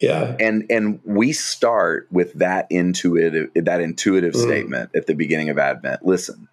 Yeah, 0.00 0.36
and 0.40 0.66
and 0.70 1.00
we 1.04 1.32
start 1.32 2.08
with 2.10 2.32
that 2.34 2.66
intuitive 2.70 3.50
that 3.54 3.80
intuitive 3.80 4.34
mm. 4.34 4.42
statement 4.42 4.90
at 4.94 5.06
the 5.06 5.14
beginning 5.14 5.50
of 5.50 5.58
Advent. 5.58 6.04
Listen, 6.04 6.48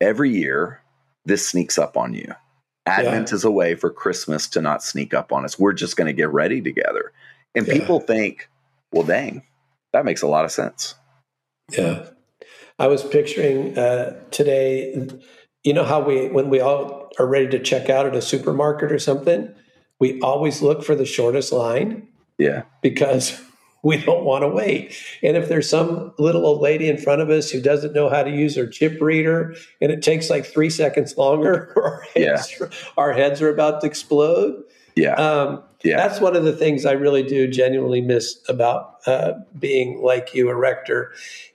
every 0.00 0.30
year 0.30 0.80
this 1.24 1.46
sneaks 1.46 1.78
up 1.78 1.96
on 1.96 2.14
you. 2.14 2.34
Advent 2.88 3.30
yeah. 3.30 3.34
is 3.34 3.44
a 3.44 3.50
way 3.50 3.74
for 3.74 3.90
Christmas 3.90 4.46
to 4.48 4.60
not 4.60 4.82
sneak 4.82 5.14
up 5.14 5.32
on 5.32 5.44
us. 5.44 5.58
We're 5.58 5.72
just 5.72 5.96
going 5.96 6.06
to 6.06 6.12
get 6.12 6.32
ready 6.32 6.60
together, 6.60 7.12
and 7.54 7.66
yeah. 7.66 7.74
people 7.74 8.00
think, 8.00 8.48
well, 8.92 9.04
dang, 9.04 9.42
that 9.92 10.04
makes 10.04 10.22
a 10.22 10.26
lot 10.26 10.44
of 10.44 10.50
sense. 10.50 10.94
Yeah, 11.70 12.06
I 12.78 12.86
was 12.86 13.04
picturing 13.04 13.76
uh, 13.78 14.18
today 14.30 15.08
you 15.64 15.74
know 15.74 15.84
how 15.84 16.00
we 16.00 16.28
when 16.28 16.48
we 16.48 16.60
all 16.60 17.10
are 17.18 17.26
ready 17.26 17.48
to 17.48 17.58
check 17.58 17.90
out 17.90 18.06
at 18.06 18.16
a 18.16 18.22
supermarket 18.22 18.92
or 18.92 18.98
something 18.98 19.52
we 19.98 20.20
always 20.20 20.62
look 20.62 20.82
for 20.82 20.94
the 20.94 21.04
shortest 21.04 21.52
line 21.52 22.08
yeah 22.38 22.62
because 22.80 23.40
we 23.82 23.96
don't 23.96 24.24
want 24.24 24.42
to 24.42 24.48
wait 24.48 24.94
and 25.22 25.36
if 25.36 25.48
there's 25.48 25.68
some 25.68 26.12
little 26.18 26.46
old 26.46 26.60
lady 26.60 26.88
in 26.88 26.96
front 26.96 27.20
of 27.20 27.30
us 27.30 27.50
who 27.50 27.60
doesn't 27.60 27.92
know 27.92 28.08
how 28.08 28.22
to 28.22 28.30
use 28.30 28.56
her 28.56 28.66
chip 28.66 29.00
reader 29.00 29.54
and 29.80 29.92
it 29.92 30.02
takes 30.02 30.28
like 30.30 30.44
three 30.44 30.70
seconds 30.70 31.16
longer 31.16 31.72
our 31.76 32.02
heads, 32.14 32.54
yeah. 32.60 32.66
our 32.96 33.12
heads 33.12 33.40
are 33.40 33.52
about 33.52 33.80
to 33.80 33.86
explode 33.86 34.62
yeah 34.94 35.14
um, 35.14 35.62
yeah. 35.84 35.96
That's 35.96 36.20
one 36.20 36.34
of 36.34 36.44
the 36.44 36.52
things 36.52 36.84
I 36.84 36.92
really 36.92 37.22
do 37.22 37.46
genuinely 37.46 38.00
miss 38.00 38.40
about 38.48 38.96
uh, 39.06 39.34
being 39.58 40.02
like 40.02 40.34
you, 40.34 40.48
a 40.48 40.56
rector, 40.56 41.12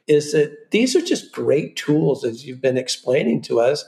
is 0.08 0.32
that 0.32 0.72
these 0.72 0.96
are 0.96 1.02
just 1.02 1.34
great 1.34 1.76
tools, 1.76 2.24
as 2.24 2.46
you've 2.46 2.62
been 2.62 2.78
explaining 2.78 3.42
to 3.44 3.60
us, 3.60 3.84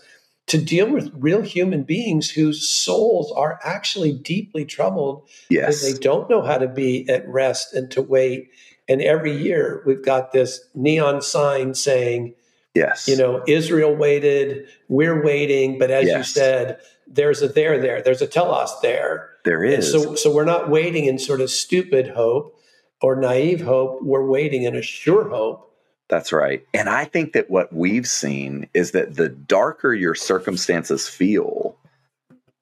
to 0.48 0.58
deal 0.60 0.90
with 0.90 1.12
real 1.16 1.42
human 1.42 1.84
beings 1.84 2.30
whose 2.30 2.68
souls 2.68 3.32
are 3.36 3.60
actually 3.64 4.14
deeply 4.14 4.64
troubled 4.64 5.28
yes. 5.50 5.82
they 5.82 5.98
don't 5.98 6.30
know 6.30 6.42
how 6.42 6.58
to 6.58 6.68
be 6.68 7.10
at 7.10 7.28
rest 7.28 7.74
and 7.74 7.90
to 7.92 8.02
wait. 8.02 8.50
And 8.88 9.02
every 9.02 9.36
year 9.36 9.82
we've 9.86 10.06
got 10.06 10.32
this 10.32 10.62
neon 10.76 11.22
sign 11.22 11.74
saying, 11.74 12.36
Yes. 12.76 13.08
You 13.08 13.16
know, 13.16 13.42
Israel 13.48 13.96
waited, 13.96 14.68
we're 14.90 15.24
waiting, 15.24 15.80
but 15.80 15.92
as 15.92 16.08
yes. 16.08 16.18
you 16.18 16.24
said, 16.26 16.80
there's 17.08 17.42
a 17.42 17.48
there 17.48 17.80
there, 17.80 18.02
there's 18.02 18.22
a 18.22 18.28
telos 18.28 18.74
there. 18.82 19.30
There 19.46 19.64
is. 19.64 19.94
And 19.94 20.04
so 20.04 20.16
so 20.16 20.34
we're 20.34 20.44
not 20.44 20.70
waiting 20.70 21.06
in 21.06 21.18
sort 21.18 21.40
of 21.40 21.50
stupid 21.50 22.10
hope 22.10 22.60
or 23.02 23.16
naive 23.16 23.62
hope, 23.62 24.00
we're 24.02 24.26
waiting 24.26 24.64
in 24.64 24.76
a 24.76 24.82
sure 24.82 25.30
hope. 25.30 25.72
That's 26.10 26.32
right. 26.32 26.66
And 26.74 26.88
I 26.88 27.06
think 27.06 27.34
that 27.34 27.50
what 27.50 27.74
we've 27.74 28.08
seen 28.08 28.70
is 28.74 28.92
that 28.92 29.16
the 29.16 29.30
darker 29.30 29.94
your 29.94 30.16
circumstances 30.16 31.08
feel, 31.08 31.76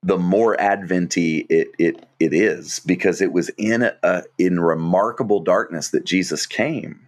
the 0.01 0.17
more 0.17 0.59
adventy 0.59 1.39
it 1.49 1.69
it 1.77 2.05
it 2.19 2.33
is 2.33 2.79
because 2.79 3.21
it 3.21 3.33
was 3.33 3.49
in 3.57 3.89
a 4.03 4.23
in 4.37 4.59
remarkable 4.59 5.41
darkness 5.41 5.89
that 5.89 6.05
Jesus 6.05 6.45
came. 6.45 7.07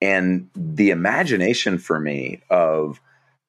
And 0.00 0.48
the 0.56 0.90
imagination 0.90 1.78
for 1.78 2.00
me 2.00 2.40
of 2.50 3.00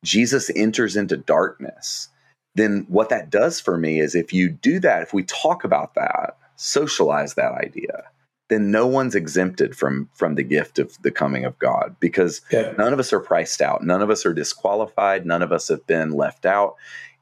Jesus 0.03 0.51
enters 0.55 0.95
into 0.95 1.17
darkness, 1.17 2.09
then 2.53 2.85
what 2.89 3.09
that 3.09 3.31
does 3.31 3.59
for 3.59 3.77
me 3.77 3.99
is 3.99 4.13
if 4.13 4.33
you 4.33 4.49
do 4.49 4.79
that, 4.79 5.01
if 5.01 5.13
we 5.13 5.23
talk 5.23 5.63
about 5.63 5.95
that, 5.95 6.37
socialize 6.57 7.33
that 7.33 7.53
idea, 7.53 8.03
then 8.49 8.71
no 8.71 8.87
one's 8.87 9.15
exempted 9.15 9.75
from 9.75 10.09
from 10.13 10.35
the 10.35 10.43
gift 10.43 10.79
of 10.79 11.01
the 11.01 11.11
coming 11.11 11.45
of 11.45 11.57
God 11.59 11.95
because 11.99 12.41
none 12.51 12.93
of 12.93 12.99
us 12.99 13.13
are 13.13 13.19
priced 13.19 13.61
out, 13.61 13.83
none 13.83 14.01
of 14.01 14.09
us 14.09 14.25
are 14.25 14.33
disqualified, 14.33 15.25
none 15.25 15.41
of 15.41 15.51
us 15.51 15.69
have 15.69 15.85
been 15.87 16.11
left 16.11 16.45
out. 16.45 16.75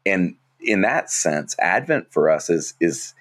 And 0.06 0.36
in 0.60 0.82
that 0.82 1.10
sense, 1.10 1.56
Advent 1.60 2.12
for 2.12 2.30
us 2.30 2.50
is 2.50 2.74
is 2.80 3.14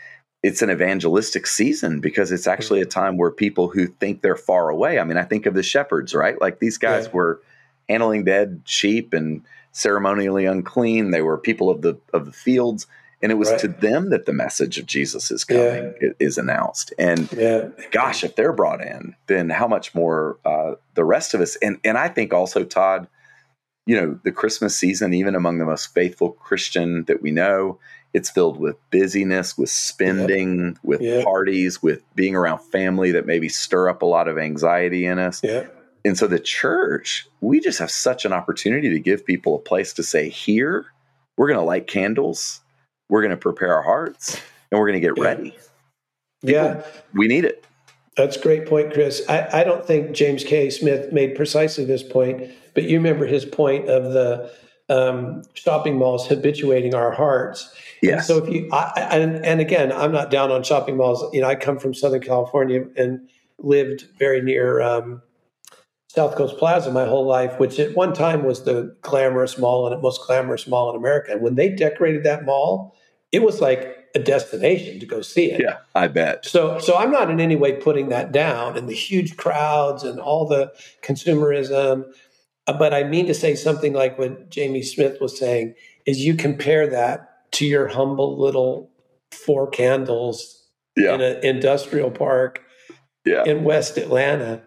it's 0.43 0.63
an 0.63 0.71
evangelistic 0.71 1.47
season 1.47 2.01
because 2.01 2.33
it's 2.33 2.47
actually 2.47 2.81
a 2.81 2.85
mm-hmm. 2.85 3.01
time 3.01 3.17
where 3.19 3.31
people 3.31 3.69
who 3.69 3.87
think 3.87 4.23
they're 4.23 4.37
far 4.37 4.71
away. 4.71 4.99
I 4.99 5.05
mean, 5.05 5.19
I 5.19 5.25
think 5.25 5.47
of 5.47 5.55
the 5.55 5.63
shepherds, 5.63 6.15
right? 6.15 6.41
Like 6.41 6.61
these 6.61 6.79
guys 6.79 7.07
yeah. 7.07 7.13
were 7.13 7.43
handling 7.89 8.25
dead 8.25 8.63
sheep 8.65 9.13
and 9.13 9.43
ceremonially 9.73 10.47
unclean. 10.47 11.11
They 11.11 11.23
were 11.23 11.37
people 11.37 11.71
of 11.71 11.83
the 11.83 11.99
of 12.13 12.25
the 12.25 12.33
fields, 12.33 12.87
and 13.23 13.31
it 13.31 13.37
was 13.37 13.51
right. 13.51 13.61
to 13.61 13.69
them 13.69 14.11
that 14.11 14.27
the 14.27 14.33
message 14.33 14.79
of 14.79 14.87
Jesus 14.87 15.31
is 15.31 15.45
coming 15.45 15.95
yeah. 16.01 16.11
is 16.19 16.39
announced. 16.39 16.93
And 16.99 17.31
yeah. 17.33 17.69
gosh, 17.91 18.25
if 18.25 18.37
they're 18.37 18.53
brought 18.53 18.85
in, 18.85 19.15
then 19.27 19.51
how 19.51 19.69
much 19.69 19.95
more 19.95 20.39
uh, 20.45 20.75
the 20.95 21.05
rest 21.05 21.35
of 21.35 21.41
us? 21.41 21.57
And 21.57 21.79
and 21.85 21.99
I 21.99 22.09
think 22.09 22.33
also, 22.33 22.65
Todd, 22.65 23.09
you 23.87 24.01
know, 24.01 24.19
the 24.25 24.33
Christmas 24.33 24.77
season, 24.77 25.13
even 25.15 25.35
among 25.35 25.59
the 25.59 25.65
most 25.65 25.93
faithful 25.93 26.33
Christian 26.33 27.05
that 27.05 27.23
we 27.23 27.31
know, 27.31 27.79
it's 28.13 28.31
filled 28.31 28.59
with 28.59 28.77
busyness, 28.91 29.57
with 29.57 29.71
spending, 29.71 30.69
yeah. 30.69 30.75
with 30.83 31.25
parties, 31.25 31.83
with 31.83 32.03
being 32.15 32.35
around 32.35 32.59
family 32.59 33.13
that 33.13 33.27
maybe 33.27 33.49
stir 33.49 33.89
up 33.89 34.03
a 34.03 34.07
lot 34.07 34.29
of 34.29 34.39
anxiety 34.39 35.07
in 35.07 35.19
us. 35.19 35.43
Yeah. 35.43 35.67
And 36.05 36.17
so 36.17 36.27
the 36.27 36.41
church, 36.41 37.29
we 37.41 37.61
just 37.61 37.79
have 37.79 37.91
such 37.91 38.25
an 38.25 38.33
opportunity 38.33 38.89
to 38.91 38.99
give 38.99 39.27
people 39.27 39.57
a 39.57 39.59
place 39.59 39.93
to 39.95 40.03
say, 40.03 40.29
here, 40.29 40.87
we're 41.37 41.47
going 41.47 41.59
to 41.59 41.65
light 41.65 41.87
candles, 41.87 42.63
we're 43.11 43.21
going 43.21 43.31
to 43.31 43.37
prepare 43.37 43.75
our 43.75 43.83
hearts, 43.83 44.41
and 44.71 44.81
we're 44.81 44.87
going 44.87 45.01
to 45.01 45.07
get 45.07 45.19
yeah. 45.19 45.25
ready. 45.25 45.57
Yeah. 46.43 46.83
We 47.13 47.29
need 47.29 47.45
it. 47.45 47.65
That's 48.17 48.37
a 48.37 48.41
great 48.41 48.67
point, 48.67 48.93
Kris. 48.93 49.23
I, 49.29 49.61
I 49.61 49.65
don't 49.65 49.85
think 49.87 50.13
James 50.13 50.45
K. 50.45 50.71
Smith 50.71 51.13
made 51.13 51.35
precisely 51.35 51.85
this 51.85 52.03
point, 52.03 52.51
but 52.75 52.85
you 52.85 52.97
remember 52.97 53.27
his 53.27 53.45
point 53.45 53.89
of 53.89 54.13
the 54.13 54.51
um, 54.89 55.43
shopping 55.55 55.97
malls 55.97 56.27
habituating 56.27 56.95
our 56.95 57.13
hearts. 57.13 57.73
Yes. 58.03 58.19
And 58.19 58.25
so 58.27 58.45
if 58.45 58.53
you, 58.53 58.69
I, 58.73 59.09
and, 59.13 59.45
and 59.45 59.61
again, 59.61 59.93
I'm 59.93 60.13
not 60.13 60.31
down 60.31 60.51
on 60.51 60.63
shopping 60.63 60.97
malls. 60.97 61.23
You 61.33 61.43
know, 61.43 61.49
I 61.49 61.55
come 61.55 61.79
from 61.79 61.95
Southern 61.95 62.21
California 62.21 62.85
and 62.97 63.29
lived 63.59 64.07
very 64.19 64.41
near 64.41 64.81
um, 64.81 65.23
South 66.13 66.35
Coast 66.35 66.59
Plaza 66.59 66.91
my 66.91 67.05
whole 67.05 67.25
life, 67.25 67.61
which 67.61 67.79
at 67.79 67.95
one 67.95 68.13
time 68.13 68.43
was 68.43 68.65
the 68.65 68.97
glamorous 69.01 69.57
mall 69.57 69.87
and 69.87 69.97
the 69.97 70.03
most 70.03 70.27
glamorous 70.27 70.67
mall 70.67 70.91
in 70.91 70.97
America. 70.97 71.31
And 71.31 71.41
when 71.41 71.55
they 71.55 71.69
decorated 71.69 72.25
that 72.25 72.45
mall, 72.45 72.97
it 73.31 73.45
was 73.45 73.61
like 73.61 73.97
a 74.17 74.19
destination 74.19 74.99
to 74.99 75.07
go 75.07 75.23
see 75.23 75.53
it. 75.53 75.61
Yeah, 75.63 75.77
I 75.95 76.09
bet. 76.09 76.45
So, 76.45 76.81
so 76.81 76.97
I'm 76.97 77.13
not 77.13 77.31
in 77.31 77.39
any 77.39 77.55
way 77.55 77.75
putting 77.75 78.09
that 78.09 78.33
down 78.33 78.77
and 78.77 78.89
the 78.89 78.93
huge 78.93 79.37
crowds 79.37 80.03
and 80.03 80.19
all 80.19 80.49
the 80.49 80.73
consumerism. 81.05 82.13
Uh, 82.67 82.73
but 82.77 82.93
I 82.93 83.05
mean 83.05 83.27
to 83.27 83.35
say 83.35 83.55
something 83.55 83.93
like 83.93 84.19
what 84.19 84.51
Jamie 84.51 84.83
Smith 84.83 85.19
was 85.21 85.39
saying 85.39 85.77
is 86.07 86.25
you 86.25 86.35
compare 86.35 86.89
that 86.89 87.53
to 87.53 87.67
your 87.67 87.87
humble 87.87 88.37
little 88.37 88.91
four 89.31 89.69
candles 89.69 90.67
yeah. 90.97 91.15
in 91.15 91.21
an 91.21 91.45
industrial 91.45 92.11
park 92.11 92.63
yeah. 93.25 93.45
in 93.45 93.63
West 93.63 93.97
Atlanta 93.97 94.61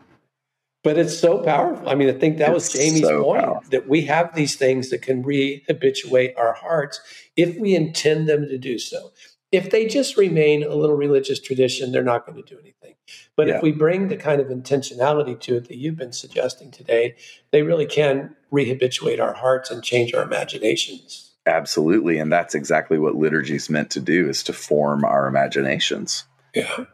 but 0.84 0.98
it's 0.98 1.18
so 1.18 1.40
powerful. 1.40 1.88
I 1.88 1.96
mean, 1.96 2.10
I 2.10 2.14
think 2.14 2.38
that 2.38 2.50
it's 2.50 2.74
was 2.74 2.74
Jamie's 2.74 3.02
so 3.02 3.24
point 3.24 3.44
powerful. 3.44 3.70
that 3.72 3.88
we 3.88 4.02
have 4.04 4.36
these 4.36 4.56
things 4.56 4.90
that 4.90 5.02
can 5.02 5.24
re-habituate 5.24 6.36
our 6.38 6.54
hearts 6.54 7.02
if 7.36 7.58
we 7.58 7.76
intend 7.76 8.28
them 8.28 8.48
to 8.48 8.58
do 8.58 8.78
so. 8.78 9.12
If 9.52 9.70
they 9.70 9.86
just 9.86 10.18
remain 10.18 10.64
a 10.64 10.76
little 10.76 10.96
religious 10.96 11.40
tradition, 11.40 11.92
they're 11.92 12.04
not 12.04 12.26
going 12.26 12.42
to 12.44 12.56
do 12.56 12.60
anything. 12.60 12.96
But 13.36 13.48
yeah. 13.48 13.58
if 13.58 13.64
we 13.64 13.72
bring 13.72 14.08
the 14.08 14.18
kind 14.18 14.42
of 14.42 14.48
intentionality 14.48 15.40
to 15.42 15.58
it 15.58 15.68
that 15.68 15.78
you've 15.78 15.96
been 15.96 16.12
suggesting 16.12 16.72
today, 16.72 17.16
they 17.52 17.62
really 17.62 17.86
can 17.86 18.36
re-habituate 18.52 19.20
our 19.20 19.34
hearts 19.34 19.70
and 19.70 19.84
change 19.84 20.14
our 20.14 20.24
imaginations. 20.24 21.32
Absolutely, 21.46 22.18
and 22.20 22.32
that's 22.32 22.56
exactly 22.56 22.98
what 22.98 23.16
liturgy 23.16 23.56
is 23.56 23.70
meant 23.70 23.90
to 23.92 24.00
do: 24.00 24.30
is 24.30 24.44
to 24.44 24.54
form 24.54 25.04
our 25.04 25.28
imaginations. 25.28 26.24
Yeah. 26.56 26.86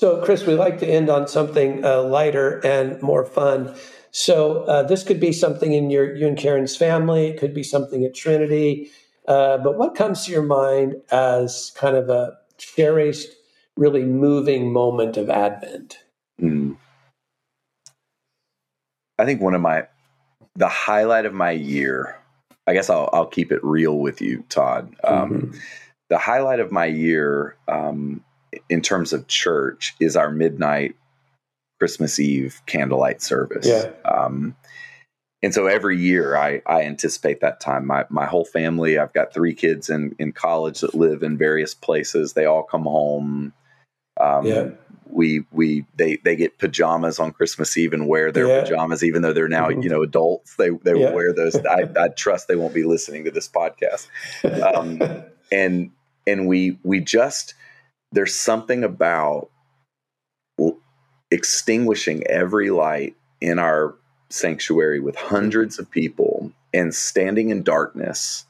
So, 0.00 0.18
Kris, 0.24 0.46
we 0.46 0.54
like 0.54 0.78
to 0.78 0.88
end 0.88 1.10
on 1.10 1.28
something 1.28 1.84
uh, 1.84 2.00
lighter 2.04 2.64
and 2.64 3.02
more 3.02 3.22
fun. 3.22 3.76
So, 4.12 4.62
uh, 4.62 4.82
this 4.82 5.02
could 5.02 5.20
be 5.20 5.30
something 5.30 5.74
in 5.74 5.90
your 5.90 6.16
you 6.16 6.26
and 6.26 6.38
Karen's 6.38 6.74
family. 6.74 7.26
It 7.26 7.38
could 7.38 7.52
be 7.52 7.62
something 7.62 8.02
at 8.06 8.14
Trinity. 8.14 8.90
Uh, 9.28 9.58
but 9.58 9.76
what 9.76 9.94
comes 9.94 10.24
to 10.24 10.32
your 10.32 10.40
mind 10.40 10.94
as 11.12 11.70
kind 11.76 11.98
of 11.98 12.08
a 12.08 12.32
cherished, 12.56 13.28
really 13.76 14.04
moving 14.04 14.72
moment 14.72 15.18
of 15.18 15.28
Advent? 15.28 15.98
Mm. 16.40 16.78
I 19.18 19.26
think 19.26 19.42
one 19.42 19.52
of 19.52 19.60
my 19.60 19.86
the 20.56 20.68
highlight 20.68 21.26
of 21.26 21.34
my 21.34 21.50
year. 21.50 22.18
I 22.66 22.72
guess 22.72 22.88
I'll 22.88 23.10
I'll 23.12 23.26
keep 23.26 23.52
it 23.52 23.62
real 23.62 23.98
with 23.98 24.22
you, 24.22 24.44
Todd. 24.48 24.96
Um, 25.04 25.30
mm-hmm. 25.30 25.58
The 26.08 26.16
highlight 26.16 26.60
of 26.60 26.72
my 26.72 26.86
year, 26.86 27.58
um, 27.68 28.24
in 28.68 28.82
terms 28.82 29.12
of 29.12 29.26
church, 29.26 29.94
is 30.00 30.16
our 30.16 30.30
midnight 30.30 30.96
Christmas 31.78 32.18
Eve 32.18 32.60
candlelight 32.66 33.22
service. 33.22 33.66
Yeah. 33.66 33.90
Um, 34.04 34.54
and 35.42 35.54
so 35.54 35.66
every 35.66 35.98
year 35.98 36.36
I, 36.36 36.60
I 36.66 36.82
anticipate 36.82 37.40
that 37.40 37.60
time. 37.60 37.86
My 37.86 38.04
my 38.10 38.26
whole 38.26 38.44
family, 38.44 38.98
I've 38.98 39.12
got 39.14 39.32
three 39.32 39.54
kids 39.54 39.88
in, 39.88 40.14
in 40.18 40.32
college 40.32 40.80
that 40.80 40.94
live 40.94 41.22
in 41.22 41.38
various 41.38 41.74
places. 41.74 42.34
They 42.34 42.44
all 42.44 42.62
come 42.62 42.82
home. 42.82 43.54
Um, 44.20 44.44
yeah. 44.46 44.68
We 45.06 45.44
we 45.50 45.86
they 45.96 46.16
they 46.24 46.36
get 46.36 46.58
pajamas 46.58 47.18
on 47.18 47.32
Christmas 47.32 47.76
Eve 47.76 47.94
and 47.94 48.06
wear 48.06 48.30
their 48.30 48.46
yeah. 48.46 48.60
pajamas, 48.60 49.02
even 49.02 49.22
though 49.22 49.32
they're 49.32 49.48
now 49.48 49.68
mm-hmm. 49.68 49.82
you 49.82 49.88
know 49.88 50.02
adults. 50.02 50.54
They 50.56 50.68
they 50.70 50.94
yeah. 50.94 51.12
wear 51.12 51.32
those. 51.32 51.56
I, 51.56 51.88
I 51.98 52.08
trust 52.08 52.46
they 52.46 52.56
won't 52.56 52.74
be 52.74 52.84
listening 52.84 53.24
to 53.24 53.30
this 53.30 53.48
podcast. 53.48 54.08
Um, 54.74 55.00
and 55.50 55.90
and 56.26 56.46
we 56.46 56.78
we 56.84 57.00
just 57.00 57.54
there's 58.12 58.34
something 58.34 58.84
about 58.84 59.50
extinguishing 61.30 62.26
every 62.26 62.70
light 62.70 63.16
in 63.40 63.58
our 63.58 63.94
sanctuary 64.28 65.00
with 65.00 65.16
hundreds 65.16 65.78
of 65.78 65.90
people 65.90 66.52
and 66.72 66.94
standing 66.94 67.50
in 67.50 67.62
darkness 67.62 68.44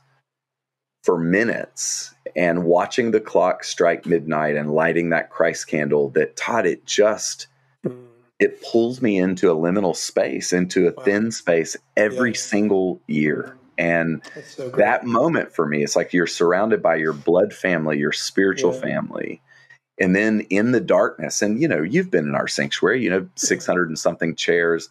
for 1.03 1.19
minutes 1.19 2.15
and 2.37 2.65
watching 2.65 3.11
the 3.11 3.21
clock 3.21 3.65
strike 3.65 4.07
midnight 4.07 4.57
and 4.57 4.73
lighting 4.73 5.11
that 5.11 5.31
Christ 5.31 5.67
candle 5.67 6.11
that 6.11 6.37
Todd 6.37 6.67
it 6.67 6.85
just 6.85 7.47
mm. 7.85 8.05
it 8.39 8.63
pulls 8.63 9.01
me 9.01 9.19
into 9.19 9.51
a 9.51 9.57
liminal 9.57 9.97
space 9.97 10.53
into 10.53 10.89
a 10.89 10.93
wow. 10.93 11.03
thin 11.05 11.33
space 11.33 11.77
every 11.97 12.31
yeah. 12.31 12.39
single 12.39 13.01
year 13.07 13.57
and 13.79 14.23
so 14.45 14.69
that 14.71 15.05
moment 15.05 15.55
for 15.55 15.67
me 15.67 15.83
it's 15.83 15.97
like 15.97 16.13
you're 16.13 16.27
surrounded 16.27 16.83
by 16.83 16.97
your 16.97 17.15
blood 17.15 17.55
family 17.55 17.99
your 17.99 18.13
spiritual 18.13 18.75
yeah. 18.75 18.81
family 18.81 19.43
and 20.01 20.17
then 20.17 20.41
in 20.49 20.73
the 20.73 20.81
darkness 20.81 21.43
and 21.43 21.61
you 21.61 21.69
know 21.69 21.83
you've 21.83 22.11
been 22.11 22.27
in 22.27 22.35
our 22.35 22.49
sanctuary 22.49 23.03
you 23.03 23.11
know 23.11 23.29
600 23.37 23.89
and 23.89 23.99
something 23.99 24.35
chairs 24.35 24.89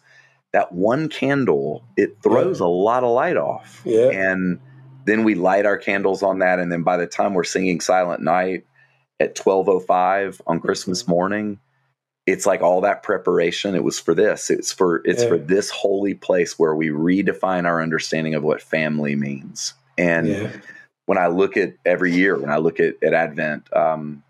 that 0.52 0.72
one 0.72 1.08
candle 1.08 1.84
it 1.96 2.22
throws 2.22 2.60
yeah. 2.60 2.66
a 2.66 2.68
lot 2.68 3.04
of 3.04 3.10
light 3.10 3.36
off 3.36 3.82
yeah. 3.84 4.08
and 4.08 4.60
then 5.04 5.24
we 5.24 5.34
light 5.34 5.66
our 5.66 5.76
candles 5.76 6.22
on 6.22 6.38
that 6.38 6.58
and 6.58 6.70
then 6.70 6.82
by 6.82 6.96
the 6.96 7.06
time 7.06 7.34
we're 7.34 7.44
singing 7.44 7.80
silent 7.80 8.22
night 8.22 8.64
at 9.18 9.38
1205 9.38 10.40
on 10.46 10.60
christmas 10.60 11.02
mm-hmm. 11.02 11.12
morning 11.12 11.60
it's 12.26 12.46
like 12.46 12.60
all 12.60 12.80
that 12.80 13.02
preparation 13.02 13.74
it 13.74 13.82
was 13.82 13.98
for 13.98 14.14
this 14.14 14.50
it's 14.50 14.72
for 14.72 15.02
it's 15.04 15.22
yeah. 15.22 15.28
for 15.28 15.38
this 15.38 15.70
holy 15.70 16.14
place 16.14 16.58
where 16.58 16.74
we 16.74 16.88
redefine 16.88 17.64
our 17.64 17.82
understanding 17.82 18.34
of 18.34 18.42
what 18.42 18.60
family 18.62 19.16
means 19.16 19.74
and 19.98 20.28
yeah. 20.28 20.50
when 21.06 21.18
i 21.18 21.26
look 21.26 21.56
at 21.56 21.74
every 21.84 22.12
year 22.12 22.38
when 22.38 22.50
i 22.50 22.58
look 22.58 22.78
at, 22.78 22.94
at 23.02 23.14
advent 23.14 23.72
um, 23.74 24.22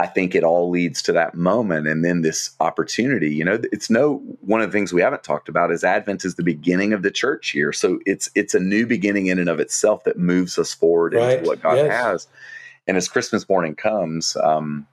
I 0.00 0.06
think 0.06 0.34
it 0.34 0.42
all 0.42 0.70
leads 0.70 1.02
to 1.02 1.12
that 1.12 1.34
moment 1.34 1.86
and 1.86 2.02
then 2.02 2.22
this 2.22 2.52
opportunity. 2.58 3.34
You 3.34 3.44
know, 3.44 3.60
it's 3.70 3.90
no 3.90 4.14
one 4.40 4.62
of 4.62 4.68
the 4.68 4.72
things 4.72 4.94
we 4.94 5.02
haven't 5.02 5.22
talked 5.22 5.46
about 5.46 5.70
is 5.70 5.84
Advent 5.84 6.24
is 6.24 6.36
the 6.36 6.42
beginning 6.42 6.94
of 6.94 7.02
the 7.02 7.10
church 7.10 7.50
here. 7.50 7.70
So 7.70 8.00
it's 8.06 8.30
it's 8.34 8.54
a 8.54 8.60
new 8.60 8.86
beginning 8.86 9.26
in 9.26 9.38
and 9.38 9.50
of 9.50 9.60
itself 9.60 10.04
that 10.04 10.16
moves 10.16 10.58
us 10.58 10.72
forward 10.72 11.12
right. 11.12 11.36
into 11.36 11.50
what 11.50 11.60
God 11.60 11.76
yes. 11.76 11.92
has. 11.92 12.28
And 12.86 12.96
as 12.96 13.08
Christmas 13.08 13.46
morning 13.46 13.74
comes, 13.74 14.38
um, 14.42 14.86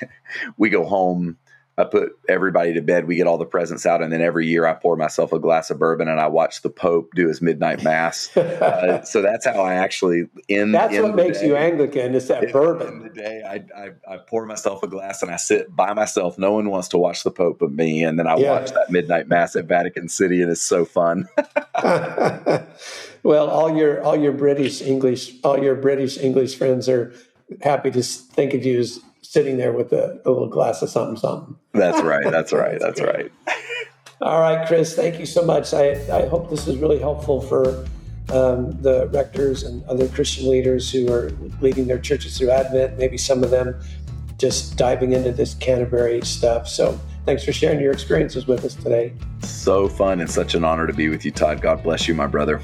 we 0.58 0.68
go 0.68 0.84
home 0.84 1.38
I 1.78 1.84
put 1.84 2.12
everybody 2.28 2.74
to 2.74 2.82
bed. 2.82 3.06
We 3.06 3.16
get 3.16 3.26
all 3.26 3.38
the 3.38 3.46
presents 3.46 3.86
out, 3.86 4.02
and 4.02 4.12
then 4.12 4.20
every 4.20 4.46
year 4.46 4.66
I 4.66 4.74
pour 4.74 4.96
myself 4.96 5.32
a 5.32 5.38
glass 5.38 5.70
of 5.70 5.78
bourbon 5.78 6.08
and 6.08 6.20
I 6.20 6.26
watch 6.26 6.62
the 6.62 6.68
Pope 6.68 7.10
do 7.14 7.26
his 7.26 7.40
midnight 7.40 7.82
mass. 7.82 8.36
uh, 8.36 9.02
so 9.02 9.22
that's 9.22 9.46
how 9.46 9.62
I 9.62 9.74
actually 9.74 10.28
in. 10.48 10.72
That's 10.72 10.98
what 10.98 11.14
makes 11.14 11.40
day, 11.40 11.46
you 11.46 11.56
Anglican 11.56 12.14
is 12.14 12.28
that 12.28 12.44
in, 12.44 12.52
bourbon. 12.52 13.04
The 13.04 13.08
day, 13.08 13.42
I, 13.48 13.80
I, 13.80 14.14
I 14.14 14.18
pour 14.18 14.44
myself 14.44 14.82
a 14.82 14.88
glass 14.88 15.22
and 15.22 15.30
I 15.30 15.36
sit 15.36 15.74
by 15.74 15.94
myself. 15.94 16.38
No 16.38 16.52
one 16.52 16.68
wants 16.68 16.88
to 16.88 16.98
watch 16.98 17.24
the 17.24 17.30
Pope 17.30 17.58
but 17.60 17.72
me, 17.72 18.04
and 18.04 18.18
then 18.18 18.26
I 18.26 18.36
yeah. 18.36 18.50
watch 18.50 18.70
that 18.72 18.90
midnight 18.90 19.28
mass 19.28 19.56
at 19.56 19.64
Vatican 19.64 20.08
City, 20.08 20.42
and 20.42 20.50
it's 20.50 20.62
so 20.62 20.84
fun. 20.84 21.28
well, 23.22 23.48
all 23.48 23.74
your 23.74 24.02
all 24.02 24.16
your 24.16 24.32
British 24.32 24.82
English 24.82 25.34
all 25.44 25.62
your 25.62 25.76
British 25.76 26.18
English 26.18 26.56
friends 26.56 26.88
are 26.88 27.14
happy 27.62 27.90
to 27.90 28.02
think 28.02 28.54
of 28.54 28.64
you 28.64 28.78
as 28.80 29.00
sitting 29.22 29.56
there 29.56 29.72
with 29.72 29.92
a, 29.92 30.20
a 30.24 30.30
little 30.30 30.48
glass 30.48 30.82
of 30.82 30.90
something, 30.90 31.16
something. 31.16 31.56
That's 31.72 32.02
right. 32.02 32.30
That's 32.30 32.52
right. 32.64 32.80
That's 32.80 33.00
right. 33.00 33.30
All 34.20 34.40
right, 34.40 34.66
Kris, 34.66 34.94
thank 34.94 35.18
you 35.18 35.24
so 35.24 35.42
much. 35.42 35.72
I, 35.72 35.92
I 36.14 36.28
hope 36.28 36.50
this 36.50 36.68
is 36.68 36.76
really 36.76 36.98
helpful 36.98 37.40
for 37.40 37.86
um, 38.30 38.80
the 38.82 39.08
rectors 39.12 39.62
and 39.62 39.82
other 39.84 40.08
Christian 40.08 40.48
leaders 40.48 40.90
who 40.90 41.10
are 41.12 41.30
leading 41.60 41.86
their 41.86 41.98
churches 41.98 42.36
through 42.36 42.50
Advent, 42.50 42.98
maybe 42.98 43.16
some 43.16 43.42
of 43.42 43.50
them 43.50 43.80
just 44.38 44.76
diving 44.76 45.12
into 45.12 45.32
this 45.32 45.54
Canterbury 45.54 46.20
stuff. 46.22 46.68
So 46.68 46.98
thanks 47.26 47.44
for 47.44 47.52
sharing 47.52 47.80
your 47.80 47.92
experiences 47.92 48.46
with 48.46 48.64
us 48.64 48.74
today. 48.74 49.14
So 49.42 49.88
fun 49.88 50.20
and 50.20 50.30
such 50.30 50.54
an 50.54 50.64
honor 50.64 50.86
to 50.86 50.92
be 50.92 51.08
with 51.08 51.24
you, 51.24 51.30
Todd. 51.30 51.60
God 51.60 51.82
bless 51.82 52.08
you, 52.08 52.14
my 52.14 52.26
brother. 52.26 52.60